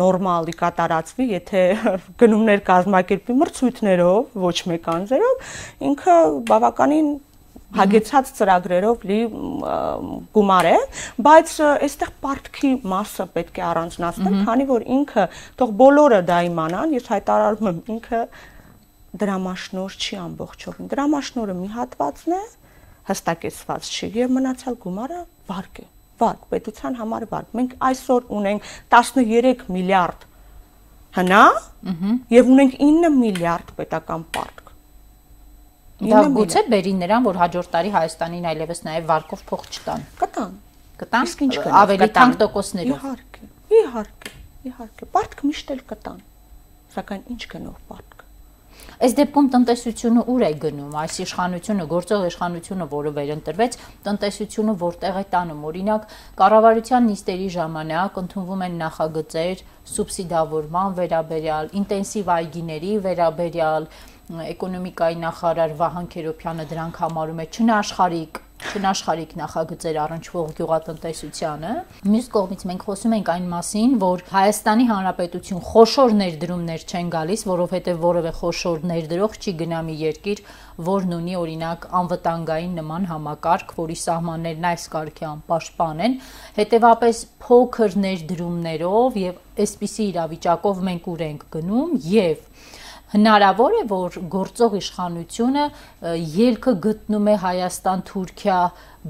նորմալի 0.00 0.54
կատարածվի, 0.56 1.24
եթե 1.34 1.64
գնումներ 2.22 2.62
կազմակերպի 2.64 3.36
մրցույթներով, 3.40 4.38
ոչ 4.40 4.56
մեկ 4.70 4.88
անձերով, 4.94 5.50
ինքը 5.90 6.16
բավականին 6.48 7.10
հագեցած 7.76 8.30
ծրագրերով 8.36 9.04
լի 9.10 9.18
գումար 10.34 10.68
է, 10.70 10.76
բայց 11.26 11.52
այստեղ 11.66 12.12
պարտքի 12.24 12.70
մասը 12.92 13.26
պետք 13.34 13.60
է 13.60 13.64
առանձնացնել, 13.70 14.38
քանի 14.46 14.66
որ 14.70 14.86
ինքը 14.96 15.26
թող 15.60 15.74
բոլորը 15.80 16.20
դա 16.30 16.38
իմանան, 16.50 16.94
ես 16.98 17.10
հայտարարում 17.14 17.70
եմ, 17.70 17.80
ինքը 17.94 18.22
դրամաշնոր 19.20 19.96
չի 20.00 20.18
ամբողջովին։ 20.24 20.90
Դրամաշնորը 20.90 21.56
մի 21.60 21.68
հատվածն 21.76 22.34
է, 22.36 22.42
հստակեցված 23.10 23.90
չի 23.90 24.10
եւ 24.20 24.34
մնացյալ 24.38 24.76
գումարը 24.84 25.20
վարկ 25.50 25.80
է։ 25.82 25.86
Վարկ, 26.20 26.42
պետության 26.52 26.98
համար 27.00 27.26
վարկ։ 27.30 27.54
Մենք 27.58 27.76
այսօր 27.90 28.26
ունենք 28.38 28.66
13 28.94 29.64
միլիարդ 29.76 30.26
հնա 31.16 31.44
եւ 32.30 32.50
ունենք 32.54 32.76
9 32.78 33.10
միլիարդ 33.18 33.72
պետական 33.78 34.26
պարկ 34.36 34.69
Դա 36.00 36.20
գուցե 36.32 36.62
բերի 36.72 36.92
նրան, 36.96 37.24
որ 37.28 37.38
հաջորդ 37.40 37.70
տարի 37.74 37.90
Հայաստանին 37.92 38.46
այլևս 38.50 38.78
նաև 38.86 39.08
վարկով 39.10 39.42
փող 39.50 39.66
չտան։ 39.68 40.06
Կտան։ 40.20 40.54
Կտան։ 41.02 41.28
Իսկ 41.28 41.42
ինչ 41.46 41.54
կան։ 41.60 41.76
Ավելի 41.80 42.08
թանկ 42.16 42.38
տոկոսներով։ 42.40 43.04
Իհարկե։ 43.04 43.50
Իհարկե։ 43.80 44.32
Իհարկե։ 44.70 45.10
Պարտք 45.18 45.44
միշտ 45.50 45.74
էլ 45.76 45.84
կտան։ 45.92 46.24
Սակայն 46.96 47.22
ինչ 47.36 47.42
գնով 47.52 47.76
պարտք։ 47.90 48.20
Այս 49.00 49.14
դեպքում 49.16 49.46
տնտեսությունը 49.52 50.22
ուր 50.28 50.42
է 50.44 50.48
գնում, 50.60 50.94
այս 51.00 51.14
իշխանությունը, 51.24 51.84
գործող 51.90 52.24
իշխանությունը, 52.30 52.86
որը 52.90 53.12
վերընտրվեց, 53.16 53.76
տնտեսությունը 54.06 54.74
որտեղ 54.82 55.18
է 55.20 55.24
տանում։ 55.34 55.62
Օրինակ, 55.70 56.06
կառավարության 56.40 57.08
նիստերի 57.10 57.48
ժամանակ 57.56 58.20
ընդունվում 58.20 58.64
են 58.66 58.78
նախագծեր 58.80 59.64
սուբսիդավորման 59.94 60.96
վերաբերյալ, 61.00 61.72
ինտենսիվ 61.80 62.32
այգիների 62.36 62.92
վերաբերյալ, 63.08 63.88
էկոնոմիկայի 64.30 65.18
նախարար 65.24 65.74
Վահան 65.80 66.06
Քերոփյանը 66.14 66.68
դրանք 66.70 67.02
համարում 67.02 67.42
է 67.42 67.46
չնաշխարիկ 67.50 68.40
չնաշխարիկ 68.60 69.30
նախագծեր 69.40 69.96
առնչվող 70.04 70.50
գյուղատնտեսությանը։ 70.58 71.70
Մյուս 72.12 72.26
կողմից 72.34 72.64
մենք 72.70 72.82
խոսում 72.86 73.14
ենք 73.16 73.30
այն 73.34 73.46
մասին, 73.50 73.94
որ 74.02 74.22
Հայաստանի 74.30 74.86
Հանրապետություն 74.90 75.62
խոշոր 75.70 76.14
ներդրումներ 76.20 76.84
չեն 76.90 77.08
գալիս, 77.14 77.44
որովհետև 77.50 78.02
որևէ 78.04 78.32
խոշոր 78.40 78.84
ներդրող 78.90 79.38
չի 79.40 79.54
գնա 79.64 79.80
մի 79.88 79.96
երկիր, 80.04 80.42
որն 80.90 81.16
ունի 81.18 81.34
օրինակ 81.40 81.88
անվտանգային 82.00 82.76
նման 82.80 83.08
համակարգ, 83.10 83.74
որի 83.80 83.96
սահմաններն 84.04 84.68
այս 84.70 84.86
կարգի 84.94 85.26
անպաշտպան 85.30 86.04
են։ 86.06 86.18
Հետևապես 86.60 87.24
փոքր 87.48 87.98
ներդրումներով 88.06 89.18
եւ 89.24 89.64
այսպիսի 89.64 90.04
իրավիճակով 90.10 90.84
մենք 90.90 91.10
ուր 91.10 91.26
ենք 91.30 91.48
գնում 91.56 91.98
եւ 92.10 92.46
հնարավոր 93.14 93.76
է 93.80 93.82
որ 93.90 94.18
գործող 94.34 94.76
իշխանությունը 94.80 95.64
ելքը 96.36 96.74
գտնում 96.86 97.30
է 97.30 97.34
Հայաստան-Թուրքիա 97.44 98.58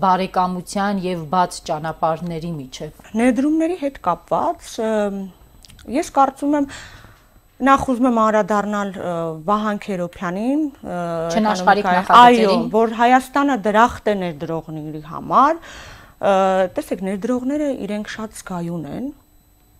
բարեկամության 0.04 1.02
եւ 1.04 1.26
բաց 1.34 1.58
ճանապարհների 1.68 2.52
միջև։ 2.56 3.12
Ներդրումների 3.20 3.76
հետ 3.84 4.00
կապված 4.06 4.70
ես 6.00 6.10
կարծում 6.16 6.56
եմ 6.60 6.68
նախ 7.60 7.86
ուզում 7.92 8.08
եմ 8.08 8.18
անդրադառնալ 8.24 8.90
Վահան 9.44 9.80
Քերոփյանին, 9.84 10.60
չնաշխարիկ 11.36 11.88
նախագծերին, 11.90 12.46
այո, 12.46 12.54
որ 12.72 12.94
Հայաստանը 13.00 13.56
դրախտ 13.66 14.08
է 14.08 14.14
ներդրողների 14.20 15.02
համար։ 15.10 15.58
Տեսեք, 16.76 17.02
ներդրողները 17.10 17.68
իրենք 17.84 18.12
շատ 18.14 18.38
զգայուն 18.40 18.86
են, 18.96 19.10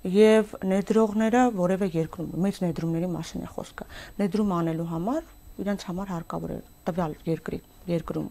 եւ 0.08 0.54
ներդրողները 0.64 1.42
որևէ 1.56 1.90
երկրում 1.92 2.30
մեծ 2.44 2.60
ներդրումների 2.64 3.08
մասին 3.12 3.44
է 3.44 3.50
խոսքը 3.52 3.86
ներդրում 4.20 4.52
անելու 4.56 4.88
համար 4.94 5.22
իրենց 5.60 5.84
համար 5.90 6.12
հարկավոր 6.14 6.54
է 6.54 6.58
տվյալ 6.88 7.16
երկրի 7.28 7.60
երկրում 7.90 8.28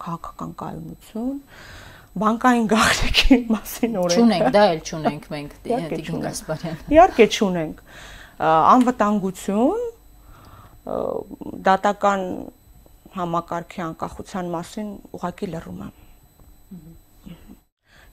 քաղաքական 0.00 0.54
կայունություն 0.62 1.36
բանկային 2.20 2.66
գաղտնիքի 2.70 3.36
մասին 3.50 3.98
օրենք 4.00 4.18
Չունենք, 4.20 4.46
դա 4.56 4.62
էլ 4.70 4.80
չունենք 4.82 5.26
մենք 5.30 5.52
Տիգին 5.66 6.24
Գասպարյան։ 6.24 6.80
Իհարկե 6.90 7.26
չունենք։ 7.36 7.82
Անվտանգություն 8.50 9.84
դատական 11.68 12.24
համակարգի 13.14 13.84
անկախության 13.86 14.50
մասին 14.56 14.90
ուղակի 15.20 15.50
լռում 15.54 15.84
եմ։ 15.86 15.99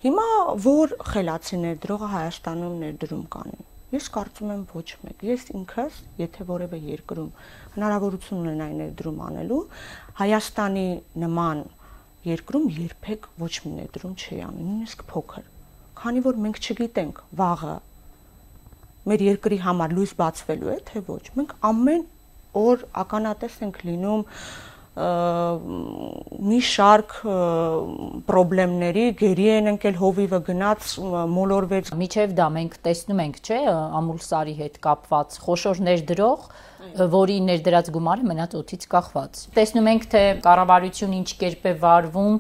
Հիմա 0.08 0.26
որ 0.64 0.92
խելացի 1.04 1.58
ներդրողը 1.60 2.08
Հայաստանում 2.14 2.76
ներդրում 2.80 3.24
կանի։ 3.34 3.58
Ես 3.92 4.06
կարծում 4.16 4.52
եմ 4.54 4.62
ոչ 4.72 4.86
մեկ։ 5.04 5.26
Ես 5.28 5.42
ինքս, 5.52 5.98
եթե 6.22 6.46
որևէ 6.48 6.78
երկրում 6.94 7.28
հնարավորություն 7.74 8.40
ունենայի 8.46 8.78
ներդրում 8.78 9.20
անելու, 9.26 9.58
Հայաստանի 10.22 10.86
նման 11.24 11.66
երկրում 12.30 12.70
երբեք 12.78 13.28
ոչ 13.44 13.52
մի 13.66 13.74
ներդրում 13.82 14.16
չի 14.16 14.40
անի, 14.48 14.64
նույնիսկ 14.70 15.04
փոքր։ 15.12 15.52
Քանի 16.00 16.24
որ 16.30 16.40
մենք 16.48 16.64
չգիտենք 16.64 17.22
վաղը 17.44 17.76
մեր 19.12 19.28
երկրի 19.28 19.60
համար 19.68 19.98
լույս 19.98 20.16
բացվելու 20.24 20.72
է, 20.72 20.80
թե 20.88 21.04
ոչ։ 21.12 21.24
Մենք 21.36 21.56
ամեն 21.68 22.08
օր 22.64 22.88
ականատես 23.04 23.60
ենք 23.68 23.84
լինում 23.92 24.24
մի 24.98 26.60
շարք 26.66 27.12
խնդիրների 28.88 29.04
գերի 29.20 29.48
են 29.58 29.72
ընկել 29.74 30.00
հովիվը 30.00 30.40
գնաց 30.48 30.94
մոլորվեց 31.34 31.92
միջև 32.02 32.34
դա 32.38 32.48
մենք 32.56 32.78
տեսնում 32.88 33.22
ենք 33.28 33.38
չէ 33.46 33.60
ամուլսարի 34.00 34.56
հետ 34.62 34.80
կապված 34.88 35.38
խոշոր 35.44 35.84
ներդրող 35.88 36.50
որի 37.14 37.38
ներդրած 37.46 37.90
գումարը 37.94 38.26
մնաց 38.32 38.54
օթից 38.58 38.84
կախված։ 38.92 39.40
Տեսնում 39.58 39.88
ենք, 39.92 40.06
թե 40.14 40.22
կառավարությունը 40.46 41.18
ինչ 41.18 41.30
կերպ 41.42 41.66
է 41.68 41.74
վարվում 41.84 42.38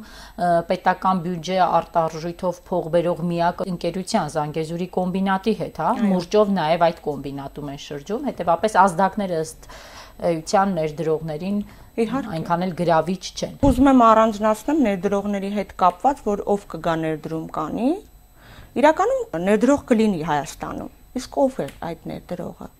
պետական 0.70 1.22
բյուջե 1.26 1.58
արտարժույթով 1.67 2.62
փող 2.70 2.89
բերող 2.96 3.24
միակ 3.32 3.63
ընկերության 3.67 4.32
Զանգեզուրի 4.38 4.88
կոմբինատի 4.98 5.56
հետ, 5.62 5.82
հա, 5.84 5.91
մուրճով 6.13 6.54
նաև 6.58 6.86
այդ 6.88 7.02
կոմբինատում 7.08 7.74
են 7.74 7.82
շրջում, 7.88 8.30
հետեւապես 8.32 8.78
ազդակները 8.88 9.41
ըստ 9.48 9.70
էության 10.28 10.74
ներդրողներին 10.78 11.60
Իհարկե, 11.97 12.29
այնքան 12.38 12.63
էլ 12.67 12.73
գրավիչ 12.77 13.23
չեն։ 13.38 13.53
Ուզում 13.65 13.88
եմ 13.91 14.01
առանձնացնեմ 14.07 14.81
ներդրողների 14.88 15.49
հետ 15.55 15.71
կապված, 15.81 16.21
որ 16.27 16.43
ով 16.53 16.67
կգա 16.73 16.95
ներդրում 17.07 17.47
կանի։ 17.57 17.89
Իրականում 18.83 19.41
ներդրող 19.47 19.83
կլինի 19.91 20.21
Հայաստանում։ 20.29 20.93
Իսկ 21.17 21.41
ով 21.47 21.60
է 21.65 21.69
այդ 21.89 22.07
ներդրողը։ 22.13 22.71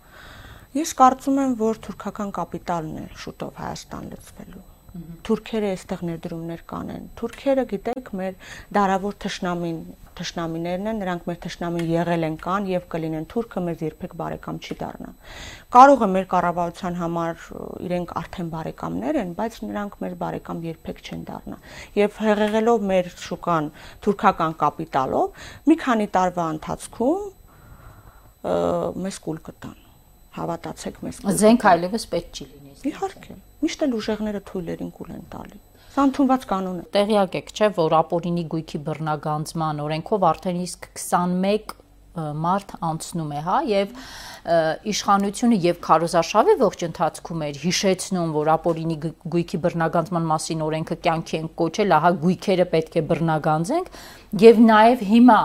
Ես 0.77 0.95
կարծում 1.01 1.43
եմ, 1.47 1.60
որ 1.65 1.84
թուրքական 1.88 2.34
կապիտալն 2.38 2.97
է 3.01 3.12
շուտով 3.25 3.62
Հայաստան 3.65 4.12
լցվելու 4.13 4.66
Թուրքերը 5.27 5.69
այստեղ 5.75 6.01
ներդրումներ 6.07 6.62
կանեն։ 6.71 7.07
Թուրքերը, 7.19 7.63
գիտեք, 7.71 8.12
մեր 8.17 8.51
դարավոր 8.77 9.15
թշնամին, 9.23 9.79
թշնամիներն 10.17 10.89
են, 10.91 10.99
նրանք 11.03 11.27
մեր 11.29 11.39
թշնամին 11.45 11.89
եղել 11.91 12.27
են 12.27 12.38
կան 12.43 12.69
եւ 12.71 12.86
կլինեն։ 12.93 13.25
Թուրքը 13.33 13.63
մեզ 13.67 13.83
երբեք 13.86 14.13
բարեկամ 14.21 14.60
չի 14.63 14.77
դառնա։ 14.81 15.12
Կարող 15.77 16.05
է 16.07 16.10
մեր 16.13 16.27
կառավարության 16.33 16.99
համար 17.01 17.47
իրենք 17.88 18.13
արդեն 18.21 18.51
բարեկամներ 18.57 19.19
են, 19.21 19.33
բայց 19.38 19.60
նրանք 19.67 19.97
մեր 20.03 20.15
բարեկամ 20.23 20.63
երբեք 20.67 21.01
չեն 21.07 21.25
դառնա։ 21.27 21.57
Եվ 22.01 22.21
հեղեղելով 22.27 22.88
մեր 22.93 23.12
շուկան 23.27 23.71
թուրքական 24.07 24.55
կապիտալով, 24.63 25.43
մի 25.67 25.75
քանի 25.83 26.07
տարվա 26.17 26.47
ընթացքում 26.57 27.27
մեզ 28.47 29.19
կուլ 29.27 29.43
կտան 29.49 29.77
հավատացեք 30.38 30.97
մեզ։ 31.03 31.21
Զենք 31.41 31.65
այլևս 31.71 32.05
պետք 32.13 32.38
չի 32.38 32.45
լինի։ 32.47 32.73
Իհարկե, 32.91 33.38
միշտ 33.63 33.88
էլ 33.88 33.98
ուժեղները 33.98 34.43
թույլերին 34.52 34.93
կուլ 34.98 35.12
են 35.17 35.26
տալի։ 35.34 35.60
Սա 35.98 36.06
ընդունված 36.08 36.43
կանոն 36.52 36.78
է։ 36.78 36.86
Տեղյակ 36.93 37.36
եք, 37.41 37.52
չէ, 37.58 37.67
որ 37.78 37.98
ապօրինի 37.98 38.46
գույքի 38.54 38.80
բռնագանձման 38.88 39.84
օրենքով 39.88 40.26
արդեն 40.28 40.60
իսկ 40.67 40.89
21 40.93 41.76
մարդ 42.17 42.74
անցնում 42.82 43.32
է, 43.38 43.41
հա, 43.46 43.58
եւ 43.70 43.91
իշխանությունը 44.91 45.58
եւ 45.65 45.80
քարոզարշավի 45.86 46.56
ողջ 46.62 46.86
ընթացքում 46.88 47.43
էր 47.48 47.60
հիշեցնում, 47.63 48.32
որ 48.38 48.52
ապօրինի 48.56 48.98
գույքի 49.36 49.60
բռնագանձման 49.65 50.30
մասին 50.32 50.63
օրենքը 50.67 50.98
կյանքի 51.08 51.38
են 51.41 51.50
կոչել, 51.62 51.96
ահա 51.98 52.12
գույքերը 52.24 52.67
պետք 52.74 52.98
է 52.98 53.06
բռնագանձենք 53.12 53.91
եւ 54.36 54.58
նաեւ 54.60 55.04
հիմա, 55.08 55.38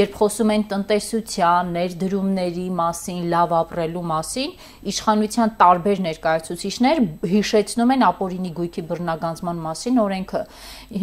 երբ 0.00 0.14
խոսում 0.16 0.50
են 0.54 0.62
տնտեսության, 0.70 1.72
ներդրումների 1.76 2.64
մասին, 2.78 3.18
լավ 3.34 3.52
ապրելու 3.58 4.04
մասին, 4.10 4.54
իշխանության 4.92 5.52
տարբեր 5.60 6.00
ներկայացուցիչներ 6.06 7.02
հիշեցնում 7.34 7.92
են 7.96 8.06
ապօրինի 8.08 8.52
գույքի 8.56 8.84
բռնագանձման 8.90 9.60
մասին 9.66 10.00
օրենքը։ 10.04 10.42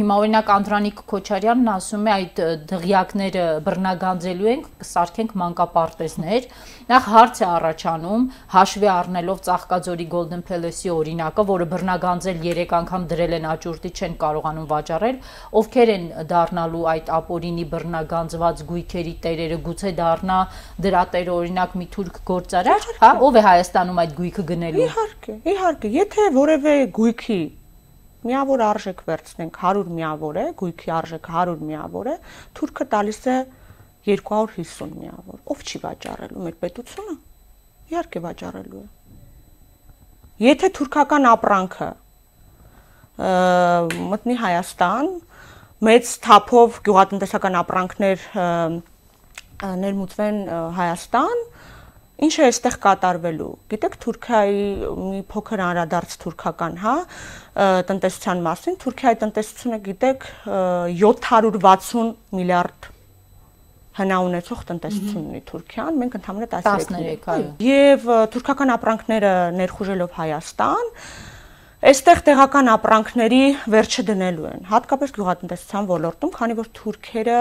Հիմա 0.02 0.18
օրինակ 0.18 0.52
Անդրանիկ 0.58 1.04
Քոչարյանն 1.14 1.72
ասում 1.78 2.08
է 2.08 2.14
այդ 2.18 2.42
դղյակները 2.74 3.46
բռնագանձելու 3.68 4.52
ենք, 4.58 4.72
կսարքենք 4.82 5.38
մանկապարտեզներ։ 5.44 6.50
Նախ 6.88 7.08
հարց 7.12 7.40
է 7.42 7.46
առաջանում, 7.52 8.22
հաշվի 8.54 8.88
առնելով 8.88 9.40
Ծաղկաձորի 9.44 10.06
Golden 10.14 10.44
Palace-ի 10.48 10.92
օրինակը, 10.94 11.44
որը 11.50 11.66
բռնագանձել 11.74 12.38
3 12.46 12.76
անգամ 12.78 13.08
դրել 13.12 13.36
են 13.38 13.48
աճուրդի 13.52 13.92
չեն 13.92 14.16
կարողանում 14.22 14.70
վաճառել, 14.72 15.18
ովքեր 15.62 15.92
են 15.98 16.06
դառնալու 16.32 16.86
այդ 16.94 17.12
ապօրինի 17.18 17.66
բռնագանձված 17.76 18.64
գույքերի 18.72 19.14
տերերը, 19.28 19.60
գուցե 19.68 19.94
դառնա 20.00 20.40
դրա 20.88 21.04
տերը 21.12 21.36
օրինակ 21.36 21.78
մի 21.84 21.90
թուրք 21.98 22.24
գործարար, 22.32 22.90
հա, 23.04 23.12
ով 23.28 23.36
է 23.36 23.46
Հայաստանում 23.52 24.02
այդ 24.08 24.18
գույքը 24.24 24.48
գնելու։ 24.56 24.88
Իհարկե, 24.88 25.40
իհարկե, 25.58 25.94
եթե 25.98 26.32
որևէ 26.40 26.80
գույքի 26.96 27.42
միավոր 28.28 28.62
արժեք 28.72 29.04
վերցնենք 29.08 29.60
100 29.60 29.92
միավոր 29.98 30.38
է, 30.40 30.46
գույքի 30.64 30.92
արժեքը 30.98 31.36
100 31.36 31.62
միավոր 31.68 32.10
է, 32.12 32.16
թուրքը 32.58 32.88
տալիս 32.96 33.22
է 33.28 33.38
250 34.08 34.94
միավոր։ 34.98 35.40
Ով 35.54 35.64
չի 35.68 35.82
վաճառելու 35.84 36.44
մեր 36.48 36.58
պետությունը։ 36.64 37.16
Իհարկե 37.92 38.22
վաճառելու 38.28 38.82
է։ 38.82 38.88
Եթե 40.48 40.70
թուրքական 40.78 41.30
ապրանքը 41.34 41.90
մտնի 44.14 44.36
Հայաստան, 44.44 45.12
մեծ 45.88 46.12
թափով 46.28 46.80
գյուղատնտեսական 46.88 47.60
ապրանքներ 47.64 48.26
ներմուծվեն 49.84 50.42
Հայաստան, 50.78 51.46
Ինչ 52.18 52.34
է 52.34 52.46
այստեղ 52.48 52.76
կատարվելու։ 52.82 53.48
Գիտեք 53.70 53.96
Թուրքիայի 54.02 54.62
մի 54.98 55.20
փոքր 55.30 55.62
անդրադարձ 55.68 56.16
թուրքական, 56.24 56.78
հա, 56.82 56.94
տնտեսության 57.92 58.42
մասին, 58.48 58.78
Թուրքիայի 58.82 59.20
տնտեսությունը 59.22 59.80
գիտեք 59.86 60.26
760 60.98 62.08
միլիարդ 62.40 62.90
հնա 63.98 64.18
ունեցող 64.28 64.60
տնտեսություն 64.72 65.24
ունի 65.32 65.42
Թուրքիան, 65.50 65.98
մենք 66.02 66.18
ընդհանրապես 66.20 66.68
13 66.68 67.32
այո։ 67.34 67.48
Եվ 67.68 68.06
թուրքական 68.36 68.74
ապրանքները 68.78 69.32
ներխուժելով 69.58 70.18
Հայաստան, 70.18 70.92
Այստեղ 71.78 72.22
տեղական 72.26 72.70
ապրանքների 72.74 73.40
վերջը 73.70 74.04
դնելու 74.08 74.46
են, 74.50 74.64
հատկապես 74.66 75.12
գյուղատնտեսության 75.14 75.88
ոլորտում, 75.92 76.30
քանի 76.34 76.56
որ 76.58 76.70
թուրքերը, 76.74 77.36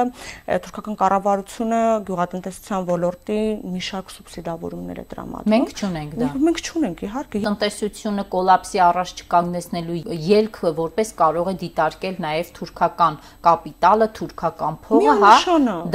թուրքական 0.66 0.98
կառավարությունը 1.00 1.78
գյուղատնտեսության 2.10 2.84
ոլորտի 2.90 3.38
մի 3.72 3.80
շարք 3.86 4.12
սուբսիդավորումներ 4.12 5.00
է 5.00 5.04
տրամադրում։ 5.08 5.54
Մենք 5.56 5.72
չունենք 5.80 6.12
դա։ 6.20 6.28
Մենք 6.44 6.60
չունենք, 6.68 7.00
իհարկե։ 7.06 7.42
Տնտեսությունը 7.46 8.26
կոլապսի 8.36 8.82
առաջ 8.86 9.14
չկանգնեցնելու 9.24 9.96
ելքը 10.36 10.74
որպես 10.84 11.14
կարող 11.16 11.48
է 11.48 11.56
դիտարկել 11.64 12.20
նաև 12.26 12.52
թուրքական 12.60 13.18
կապիտալը, 13.48 14.10
թուրքական 14.20 14.78
փողը, 14.84 15.16
հա։ 15.24 15.34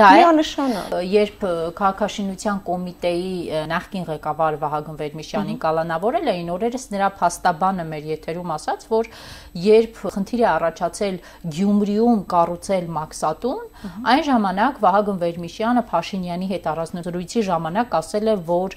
Դա 0.02 0.10
է 0.18 0.26
նշանը։ 0.42 0.82
Երբ 1.12 1.46
քաղաքաշինության 1.78 2.62
կոմիտեի 2.72 3.32
նախկին 3.70 4.06
ղեկավար 4.10 4.60
Վահագն 4.66 5.00
Վերմիշյանին 5.02 5.62
կալանավորել 5.62 6.32
էին, 6.32 6.52
օրերս 6.56 6.86
նրա 6.96 7.10
փաստաբանը 7.22 7.88
մեր 7.92 8.10
եթե 8.12 8.31
եթերում 8.32 8.52
ասաց, 8.56 8.86
որ 8.92 9.10
երբ 9.62 10.00
խնդիր 10.16 10.42
է 10.42 10.48
առաջացել 10.52 11.18
Գյումրիում 11.56 12.22
կառուցել 12.32 12.88
Մաքսատուն, 12.96 13.62
այն 14.12 14.24
ժամանակ 14.28 14.80
Վահագն 14.82 15.20
Վերմիշյանը 15.22 15.84
Փաշինյանի 15.92 16.48
հետ 16.52 16.68
առանձնազրույցի 16.72 17.44
ժամանակ 17.50 17.96
ասել 18.02 18.32
է, 18.32 18.36
որ 18.52 18.76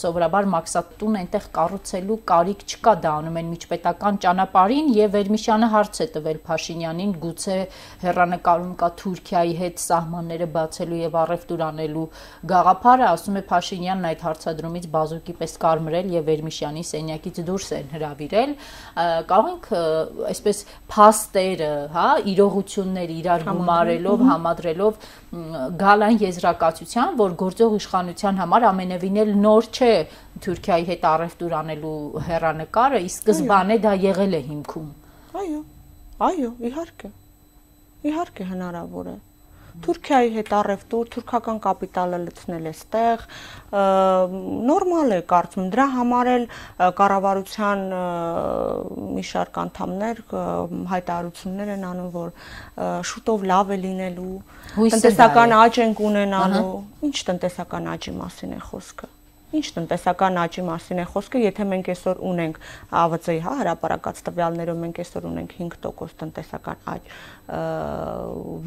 սովորաբար 0.00 0.48
Մաքսատուն 0.54 1.18
այնտեղ 1.20 1.46
կառուցելու 1.56 2.18
կարիք 2.30 2.64
չկա, 2.70 2.94
դա 3.00 3.12
անում 3.20 3.38
են 3.40 3.50
միջպետական 3.54 4.20
ճանապարհին 4.24 4.90
եւ 5.00 5.14
Վերմիշյանը 5.16 5.70
հարց 5.74 6.00
է 6.00 6.08
տվել 6.16 6.40
Փաշինյանին, 6.50 7.14
գուցե 7.24 7.58
հերանեկարում 8.04 8.74
կա 8.80 8.90
Թուրքիայի 9.00 9.54
հետ 9.60 9.82
սահմանները 9.84 10.50
բացելու 10.50 11.00
եւ 11.00 11.18
առևտուր 11.20 11.64
անելու 11.70 12.06
գաղափարը, 12.50 13.06
ասում 13.10 13.38
է 13.40 13.44
Փաշինյանն 13.50 14.08
այդ 14.10 14.24
հարցադրումից 14.26 14.88
բազուկի 14.90 15.36
պես 15.40 15.56
կարմրել 15.64 16.12
եւ 16.16 16.28
Վերմիշյանի 16.30 16.84
սենյակից 16.90 17.40
դուրս 17.50 17.70
են 17.80 17.90
հրավիրել 17.94 18.54
կարող 19.30 19.48
ենք 19.50 19.66
այսպես 20.30 20.60
փաստերը, 20.90 21.70
հա, 21.94 22.06
իրողությունները 22.32 23.16
իրար 23.20 23.44
գումարելով, 23.48 24.24
համադրելով 24.30 25.08
գալ 25.80 26.06
այն 26.08 26.18
եզրակացության, 26.24 27.16
որ 27.20 27.36
գործող 27.44 27.76
իշխանության 27.80 28.40
համար 28.42 28.68
ամենևին 28.70 29.20
էլ 29.24 29.32
նոր 29.46 29.70
չէ 29.70 29.92
Թուրքիայի 30.40 30.86
հետ 30.90 31.08
առևտուր 31.14 31.56
անելու 31.60 31.96
հերանեկարը, 32.28 33.02
իսկ 33.06 33.20
սկզբանե 33.20 33.80
դա 33.86 33.96
եղել 34.10 34.36
է 34.40 34.42
հիմքում։ 34.50 34.88
Այո։ 35.40 35.60
Այո, 36.20 36.52
իհարկե։ 36.70 37.10
Իհարկե 38.10 38.46
հնարավոր 38.50 39.10
է։ 39.10 39.18
Թուրքիայի 39.84 40.30
հետ 40.34 40.50
առևտուր, 40.60 41.10
թուրքական 41.14 41.60
կապիտալը 41.64 42.18
լցնել 42.24 42.66
է 42.70 42.72
ստեղ, 42.74 43.22
նորմալ 44.70 45.14
է 45.16 45.20
կարծում։ 45.30 45.68
Դրա 45.74 45.86
համար 45.94 46.30
էլ 46.34 46.46
կառավարության 47.00 47.84
մի 49.20 49.24
շարք 49.30 49.60
անդամներ 49.64 50.24
հայտարարություններ 50.94 51.72
են 51.76 51.86
անում, 51.92 52.10
որ 52.16 52.34
շուտով 53.12 53.46
լավ 53.52 53.70
է 53.70 53.80
լինելու, 53.86 54.34
տնտեսական 54.80 55.56
աճ 55.60 55.80
ենք 55.86 56.04
ունենալու։ 56.10 56.68
Ինչ 57.10 57.16
տնտեսական 57.30 57.90
աճի 57.94 58.18
մասին 58.20 58.58
է 58.58 58.62
խոսքը։ 58.70 59.14
Ինչ 59.50 59.66
տնտեսական 59.74 60.36
աճի 60.38 60.62
մասին 60.62 61.00
է 61.02 61.04
խոսքը, 61.10 61.40
եթե 61.42 61.64
մենք 61.70 61.88
այսօր 61.90 62.20
ունենք 62.30 62.58
ԱՎԾ-ի, 62.90 63.38
հա, 63.42 63.54
հրաապարակած 63.60 64.20
տվյալներով 64.28 64.76
մենք 64.84 65.00
այսօր 65.02 65.26
ունենք 65.30 65.54
5% 65.58 66.14
տնտեսական 66.20 66.84
աճ 66.92 67.08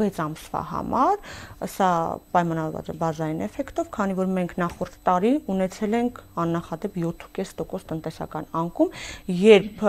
6 0.04 0.20
ամսվա 0.24 0.64
համար, 0.74 1.22
սա 1.72 1.90
պայմանավորված 2.36 2.92
է 2.92 2.98
բազային 3.04 3.46
էֆեկտով, 3.48 3.90
քանի 3.96 4.18
որ 4.20 4.34
մենք 4.36 4.56
նախորդ 4.60 5.00
տարի 5.08 5.34
ունեցել 5.54 5.98
ենք 6.04 6.20
աննախադեպ 6.44 7.00
7.5% 7.00 7.88
տնտեսական 7.94 8.52
անկում, 8.64 8.94
երբ 9.40 9.88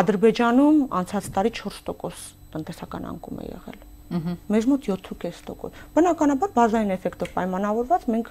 Ադրբեջանում 0.00 0.82
անցած 1.00 1.30
տարի 1.38 1.54
4% 1.62 2.26
տնտեսական 2.50 3.08
անկում 3.14 3.40
է 3.40 3.48
եղել։ 3.54 3.80
Մեր 4.10 4.64
մոտ 4.66 4.86
7.5%։ 4.90 5.76
Բնականաբար 5.94 6.54
բազային 6.56 6.94
էֆեկտով 6.96 7.30
պայմանավորված 7.36 8.06
մենք 8.10 8.30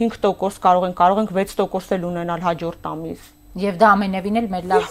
5% 0.00 0.60
կարող 0.64 0.88
են 0.88 0.98
կարող 0.98 1.22
ենք 1.22 1.32
6% 1.38 1.96
էլ 1.98 2.06
ունենալ 2.10 2.42
հաջորդ 2.48 2.88
ամիս 2.90 3.28
Եվ 3.54 3.76
դա 3.78 3.88
ամենևին 3.94 4.38
էլ 4.40 4.46
մեր 4.50 4.64
լավ 4.66 4.86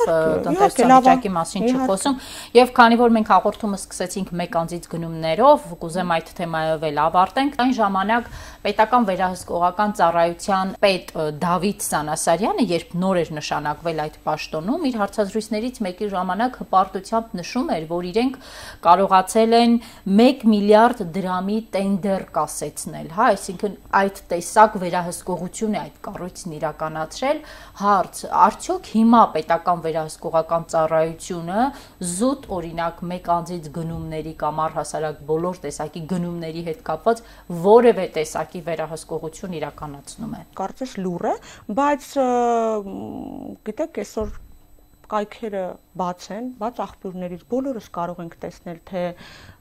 տնտեսական 0.46 0.92
վիճակի 1.04 1.32
մասին 1.36 1.66
չի 1.68 1.80
խոսում։ 1.84 2.14
Եվ 2.56 2.70
քանի 2.78 2.98
որ 3.02 3.14
մենք 3.18 3.32
հաղորդումը 3.34 3.80
սկսեցինք 3.82 4.30
մեկ 4.40 4.54
անձից 4.62 4.86
գնումներով, 4.94 5.66
կուզեմ 5.84 6.14
այդ 6.16 6.30
թեմայով 6.38 6.86
էլ 6.88 7.02
ավարտենք։ 7.04 7.58
Այն 7.60 7.74
ժամանակ 7.80 8.30
պետական 8.64 9.08
վերահսկողական 9.10 9.96
ծառայության 10.00 10.72
պետ 10.80 11.12
Դավիթ 11.44 11.84
Սանասարյանը, 11.84 12.66
երբ 12.72 12.96
նոր 13.04 13.20
էր 13.24 13.34
նշանակվել 13.36 14.00
այդ 14.04 14.16
պաշտոնում, 14.24 14.88
իր 14.88 14.96
հարցազրույցներից 15.04 15.82
մեկի 15.84 16.10
ժամանակ 16.14 16.58
հպարտությամբ 16.64 17.36
նշում 17.44 17.74
էր, 17.74 17.86
որ 17.92 18.08
իրենք 18.14 18.40
կարողացել 18.88 19.58
են 19.60 19.76
1 20.24 20.48
միլիարդ 20.54 21.04
դրամի 21.20 21.60
տենդեր 21.76 22.26
կասեցնել, 22.40 23.12
հա, 23.18 23.28
այսինքն 23.34 23.78
այդ 24.04 24.24
տեսակ 24.32 24.80
վերահսկողություն 24.84 25.74
է 25.74 25.82
այդ 25.84 26.00
կառույցն 26.08 26.56
իրականացրել, 26.64 27.44
հարց 27.84 28.24
արդյոք 28.54 28.88
հիմա 28.94 29.20
պետական 29.34 29.80
վերահսկողական 29.82 30.66
ծառայությունը 30.74 31.62
զուտ 32.10 32.44
օրինակ 32.58 33.00
մեկ 33.10 33.30
անձից 33.34 33.70
գնումների 33.78 34.34
կամ 34.44 34.62
առհասարակ 34.68 35.24
բոլոր 35.30 35.62
տեսակի 35.64 36.04
գնումների 36.14 36.64
հետ 36.70 36.84
կապված 36.90 37.24
որևէ 37.66 38.06
տեսակի 38.20 38.62
վերահսկողություն 38.70 39.58
իրականացնում 39.58 40.38
է։ 40.38 40.44
Կարծես 40.62 40.96
լուր 41.02 41.28
է, 41.34 41.36
բայց 41.82 42.10
գիտեք 43.72 44.02
այսօր 44.04 44.38
կայքերը 45.14 45.64
բաց 46.00 46.28
են, 46.34 46.46
բաց 46.62 46.80
աղբյուրներից 46.84 47.42
բոլորս 47.52 47.90
կարող 47.98 48.22
ենք 48.24 48.38
տեսնել, 48.44 48.78
թե 48.90 49.02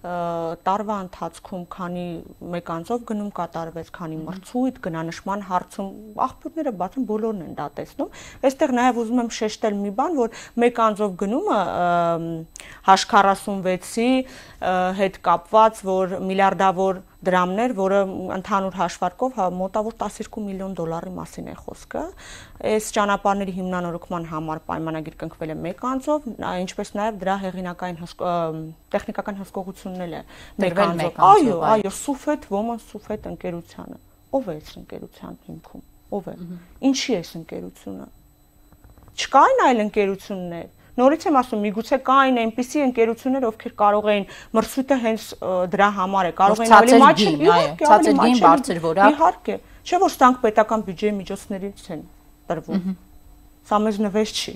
տարվա 0.02 0.94
ընթացքում 1.06 1.64
քանի 1.70 2.06
մեկ 2.54 2.70
անձով 2.74 3.04
գնում 3.06 3.28
կատարվեց, 3.36 3.90
քանի 3.94 4.16
մրցույթ, 4.26 4.80
գնանշման 4.86 5.44
հարցում 5.46 6.18
աղբյուրները 6.26 6.72
բաց 6.80 6.98
են, 6.98 7.06
բոլորն 7.12 7.44
են 7.46 7.54
դա 7.60 7.66
տեսնում։ 7.78 8.18
Այստեղ 8.50 8.74
նաև 8.80 9.00
ուզում 9.02 9.22
եմ 9.22 9.30
շեշտել 9.38 9.78
մի 9.82 9.94
բան, 10.02 10.18
որ 10.18 10.42
մեկ 10.64 10.82
անձով 10.88 11.14
գնումը 11.22 11.60
H46-ի 12.82 14.10
հետ 14.98 15.22
կապված, 15.30 15.86
որ 15.92 16.18
միլիարդավոր 16.32 17.02
դրամներ, 17.22 17.72
որը 17.78 17.98
ընդհանուր 18.34 18.76
հաշվարկով 18.80 19.36
հա 19.38 19.44
մոտավոր 19.54 19.94
12 20.00 20.42
միլիոն 20.42 20.72
դոլարի 20.78 21.12
մասին 21.14 21.50
է 21.52 21.54
խոսքը։ 21.60 22.02
Այս 22.72 22.88
ճանապարհների 22.96 23.54
հիմնանորոգման 23.58 24.26
համար 24.32 24.62
պայմանագիր 24.66 25.16
կնքվել 25.22 25.54
է 25.54 25.56
մեկ 25.66 25.84
անձով, 25.92 26.26
ինչպես 26.66 26.92
նաև 26.98 27.20
դրա 27.22 27.36
հեղինակային 27.44 28.00
տեխնիկական 28.96 29.38
հսկողությունն 29.92 30.02
էլ 30.06 30.14
է 30.16 30.22
մեկ 30.62 30.80
անձով։ 30.82 31.18
Այո, 31.28 31.56
այո, 31.72 31.92
Սուֆետ, 31.98 32.46
Woman 32.52 32.80
Սուֆետ 32.82 33.26
ընկերությանը։ 33.32 33.96
Ով 34.32 34.48
է 34.48 34.54
այս 34.56 34.70
ընկերության 34.82 35.34
հիմքում։ 35.46 35.82
Ով 36.12 36.28
է։ 36.32 36.36
Ինչի 36.88 37.12
է 37.12 37.18
այս 37.22 37.32
ընկերությունը։ 37.42 38.06
Չկային 39.22 39.62
այլ 39.66 39.82
ընկերություններ 39.86 40.70
Նորից 40.92 41.22
եմ 41.24 41.36
ասում, 41.40 41.60
միգուցե 41.64 41.96
կային 42.04 42.38
այնպիսի 42.42 42.80
ընկերություններ, 42.84 43.44
ովքեր 43.48 43.72
կարող 43.80 44.08
էին 44.12 44.26
մրցույթը 44.52 44.98
հենց 45.04 45.22
դրա 45.72 45.86
համար 45.96 46.28
է, 46.28 46.32
կարող 46.36 46.60
էին 46.62 46.74
ավելի 46.78 46.98
մաչել, 47.02 47.38
իհարկե, 47.46 47.86
ցածր 47.88 48.18
գին 48.20 48.42
բարձր 48.42 48.80
որակ։ 48.82 49.16
Իհարկե, 49.16 49.56
չէ՞ 49.88 50.00
որ 50.04 50.12
սրանք 50.12 50.42
պետական 50.44 50.84
բյուջեի 50.92 51.14
միջոցներից 51.22 51.88
են 51.96 52.04
տրվում։ 52.52 52.84
Սա 53.72 53.80
մեզ 53.88 54.02
նվեր 54.04 54.36
չի։ 54.36 54.54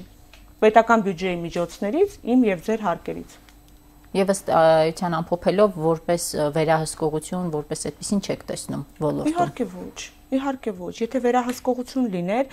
Պետական 0.60 1.06
բյուջեի 1.08 1.40
միջոցներից 1.46 2.20
իմ 2.36 2.46
եւ 2.52 2.64
ձեր 2.68 2.84
հարկերից 2.84 3.40
եւ 4.16 4.32
ըստ 4.34 4.50
այության 4.56 5.16
ամփոփելով 5.20 5.78
որպես 5.86 6.26
վերահսկողություն, 6.56 7.50
որպես 7.56 7.86
այդպեսին 7.90 8.22
չեք 8.26 8.44
տեսնում 8.50 8.82
ոլորտում։ 9.04 9.32
Իհարկե 9.32 9.66
ոչ, 9.76 9.98
իհարկե 10.38 10.74
ոչ։ 10.80 10.94
Եթե 11.04 11.22
վերահսկողություն 11.26 12.10
լիներ, 12.16 12.44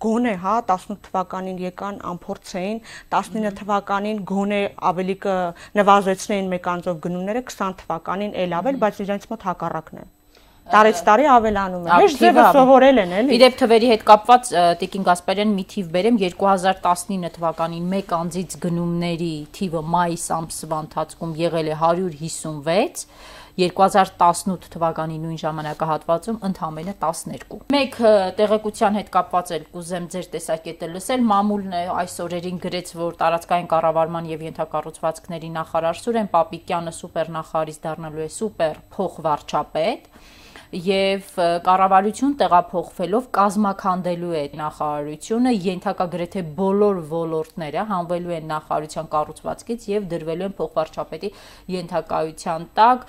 գոնե 0.00 0.32
հա 0.42 0.54
18 0.68 1.00
թվականին 1.06 1.58
եկան 1.60 1.98
ամփորձեին 2.10 2.78
19 3.14 3.50
թվականին 3.58 4.22
գոնե 4.30 4.60
ավելի 4.90 5.16
կնվազեցնեին 5.24 6.48
մեկ 6.54 6.70
անձով 6.74 7.02
գնումները 7.06 7.42
20 7.50 7.76
թվականին 7.82 8.32
էլ 8.44 8.56
ավել 8.60 8.80
բայց 8.84 9.02
իրենց 9.04 9.28
մոտ 9.32 9.46
հակառակն 9.50 10.00
է 10.00 10.06
տարեց 10.74 11.02
տարի 11.08 11.26
ավելանում 11.34 11.88
է։ 11.88 11.98
Հեշտ 12.00 12.22
ձևը 12.24 12.44
սովորել 12.56 13.02
են, 13.04 13.14
էլի։ 13.20 13.36
Իդեպ 13.38 13.58
թվերի 13.60 13.90
հետ 13.90 14.06
կապված 14.10 14.52
Տիկին 14.80 15.08
Գասպարյան 15.10 15.52
մի 15.56 15.64
թիվ 15.74 15.90
բերեմ 15.96 16.20
2019 16.22 17.34
թվականին 17.36 17.90
մեկ 17.96 18.14
անձից 18.20 18.56
գնումների 18.64 19.34
թիվը 19.58 19.84
մայիս 19.96 20.24
ամսվա 20.40 20.80
ընթացքում 20.86 21.36
եղել 21.40 21.70
է 21.70 21.76
156 21.80 23.06
2018 23.60 24.68
թվականի 24.72 25.16
նույն 25.20 25.38
ժամանակահատվածում 25.42 26.38
ընդամենը 26.48 26.94
12։ 27.02 27.58
Մեկ 27.74 27.96
տեղեկության 28.38 28.98
հետ 29.00 29.10
կապված 29.16 29.52
էլ 29.56 29.66
կուզեմ 29.74 30.06
ձեր 30.14 30.28
տեսակետը 30.34 30.90
լսել։ 30.94 31.24
Մամուլն 31.30 31.76
է 31.76 31.82
այս 32.00 32.16
օրերին 32.24 32.60
գրեց, 32.64 32.92
որ 33.00 33.18
տարածքային 33.20 33.70
կառավարման 33.74 34.30
եւ 34.30 34.44
ենթակառուցվածքների 34.48 35.50
նախարար 35.60 36.00
Սուրեն 36.00 36.30
Պապիկյանը 36.36 36.94
սուպերնախարարից 37.00 37.80
դառնալու 37.84 38.24
է 38.24 38.30
սուպեր 38.40 38.84
փոխվարչապետ 38.96 40.08
եւ 40.70 41.30
կառավարություն 41.66 42.34
տեղափոխվելով 42.38 43.24
կազմակերպելու 43.34 44.34
է 44.38 44.42
նախարարությունը 44.60 45.52
ենթակա 45.66 46.04
գրեթե 46.12 46.42
բոլոր 46.60 47.00
ոլորտները 47.10 47.84
հանվելու 47.90 48.34
են 48.36 48.46
նախարարության 48.50 49.08
կառուցվածքից 49.14 49.86
եւ 49.90 50.06
դրվելու 50.12 50.46
են 50.46 50.54
փոխվարչապետի 50.60 51.30
ենթակայության 51.74 52.66
տակ 52.78 53.02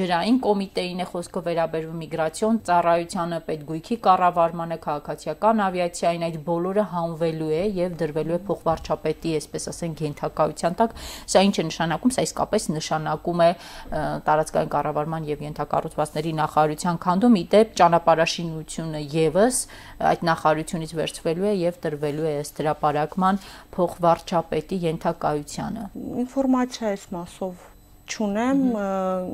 ջրային 0.00 0.38
կոմիտեին 0.46 1.02
է 1.04 1.06
խոսքը 1.12 1.42
վերաբերվում 1.52 2.00
միգրացիոն 2.02 2.60
ծառայությանը 2.72 3.40
պետգույքի 3.52 4.00
կառավարմանը 4.08 4.80
քաղաքացիական 4.88 5.62
ավիացիային 5.68 6.26
այդ 6.32 6.40
բոլորը 6.48 6.86
հանվելու 6.96 7.52
է 7.52 7.62
եւ 7.82 7.96
դրվելու 8.00 8.36
է 8.38 8.40
փոխվարչապետի 8.48 9.36
այսպես 9.42 9.68
ասենք 9.72 10.02
ենթակայության 10.08 10.80
տակ 10.80 10.96
սա 11.28 11.44
ինչ 11.50 11.54
է 11.60 11.66
նշանակում 11.68 12.16
սա 12.16 12.26
իսկապես 12.30 12.68
նշանակում 12.72 13.42
է 13.42 13.50
տարածքային 14.32 14.72
կառավարման 14.72 15.30
եւ 15.32 15.46
ենթակառուցվածքների 15.50 16.36
նախարարության 16.40 17.01
քանդում 17.04 17.38
իդեպ 17.42 17.74
ճանապարհաշինությունը 17.80 19.02
եւս 19.16 19.60
այդ 20.12 20.24
նախարարությունից 20.28 20.94
վերցվելու 21.00 21.50
է 21.50 21.54
եւ 21.62 21.82
տրվելու 21.86 22.30
է 22.30 22.34
ըստ 22.44 22.62
հրապարակման 22.62 23.42
փոխվարչապետի 23.76 24.80
ենթակայությանը 24.86 25.86
ինֆորմացիա 26.26 26.94
այս 26.94 27.06
մասով 27.18 27.71
չունեմ, 28.08 28.60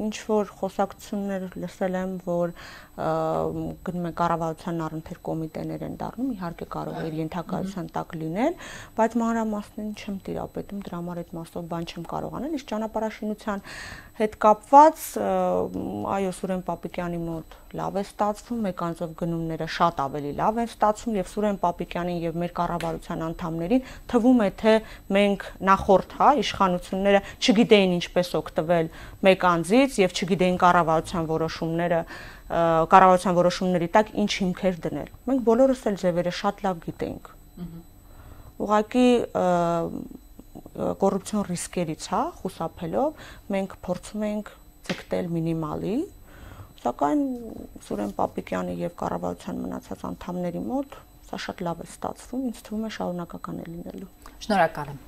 ինչ 0.09 0.17
որ 0.29 0.53
խոսակցություններ 0.59 1.49
լսել 1.63 1.99
եմ, 2.03 2.13
որ 2.27 2.55
գնում 2.99 4.07
են 4.09 4.15
կառավարության 4.19 4.81
առընթեր 4.89 5.19
կոմիտեներ 5.29 5.85
են 5.87 5.95
դառնում, 6.01 6.31
իհարկե 6.35 6.67
կարող 6.75 6.97
է 6.99 7.11
ենթակայության 7.19 7.91
տակ 7.95 8.15
լինել, 8.19 8.57
բայց 8.99 9.15
մանրամասնին 9.23 9.93
չեմ 9.95 10.17
տիրապետում, 10.27 10.83
դրա 10.89 10.99
համար 10.99 11.21
այդ 11.23 11.31
մասով 11.39 11.69
բան 11.71 11.87
չեմ 11.89 12.09
կարող 12.11 12.37
անել, 12.39 12.57
իսկ 12.59 12.73
ճանապարհաշինության 12.75 13.65
հետ 14.19 14.33
կապված 14.43 15.03
այո 16.19 16.31
Սուրեն 16.35 16.63
Պապիկյանի 16.67 17.19
մոտ 17.23 17.55
լավ 17.79 17.99
է 18.01 18.03
ստացվում, 18.03 18.63
մեկ 18.67 18.81
անձով 18.89 19.11
գնումները 19.21 19.67
շատ 19.79 20.01
ավելի 20.03 20.33
լավ 20.41 20.59
են 20.59 20.71
ստացվում 20.73 21.19
եւ 21.19 21.29
Սուրեն 21.31 21.59
Պապիկյանին 21.63 22.19
եւ 22.25 22.39
մեր 22.43 22.55
կառավարության 22.59 23.25
անդամներին 23.29 23.85
թվում 24.11 24.43
է 24.43 24.51
թե 24.59 24.75
մենք 25.15 25.47
նախորդ, 25.69 26.17
հա, 26.19 26.31
իշխանությունները 26.43 27.21
չգիտեին 27.39 27.95
ինչպես 27.99 28.33
օգտվել 28.41 28.58
մեկ 29.27 29.47
անձից 29.49 29.99
եւ 30.03 30.15
չգիտեին 30.19 30.59
կառավարության 30.63 31.29
որոշումները 31.29 32.01
կառավարության 32.49 33.37
որոշումների 33.39 33.89
տակ 33.97 34.13
ինչ 34.23 34.31
հիմքեր 34.39 34.79
դնել։ 34.89 35.11
Մենք 35.29 35.43
բոլորս 35.49 35.83
էլ 35.89 35.99
ձևերը 36.03 36.33
շատ 36.39 36.63
լավ 36.67 36.79
գիտենք։ 36.89 37.33
Ուղղակի 38.59 39.09
կոռուպցիոն 40.79 41.45
ռիսկերից, 41.49 42.07
հա, 42.13 42.23
խուսափելով 42.39 43.27
մենք 43.55 43.77
փորձում 43.85 44.25
ենք 44.29 44.51
ցկտել 44.89 45.29
մինիմալի, 45.35 45.97
սակայն 46.83 47.23
Սուրեն 47.87 48.13
Պապիկյանի 48.19 48.75
եւ 48.79 48.97
կառավարության 49.03 49.63
մնացած 49.67 50.05
անդամների 50.09 50.63
մոտ 50.69 50.99
սա 51.29 51.39
շատ 51.45 51.63
լավ 51.67 51.81
է 51.85 51.87
ստացվում, 51.93 52.45
ինձ 52.49 52.61
թվում 52.69 52.85
է 52.89 52.91
շարունակական 52.97 53.59
է 53.61 53.65
լինելու։ 53.69 54.13
Շնորհակալ 54.47 54.93
եմ։ 54.95 55.01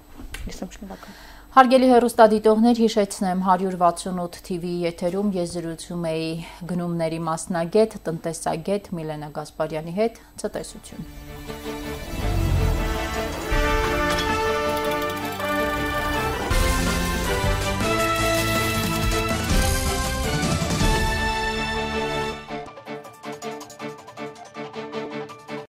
Ես 0.51 0.59
եմ 0.66 0.72
շնորհակալ։ 0.76 1.39
Հարգելի 1.51 1.86
հերոստադիտողներ, 1.90 2.78
հիշեցնեմ 2.78 3.40
168 3.42 4.36
TV 4.46 4.74
եթերում 4.84 5.32
ես 5.34 5.57
զրուցում 5.57 6.05
էի 6.12 6.28
գնումների 6.70 7.18
մասնագետ, 7.26 7.96
տնտեսագետ 8.07 8.86
Միլենա 8.94 9.32
Գասպարյանի 9.40 9.96
հետ։ 9.98 10.20
Ցտեսություն։ 10.44 11.99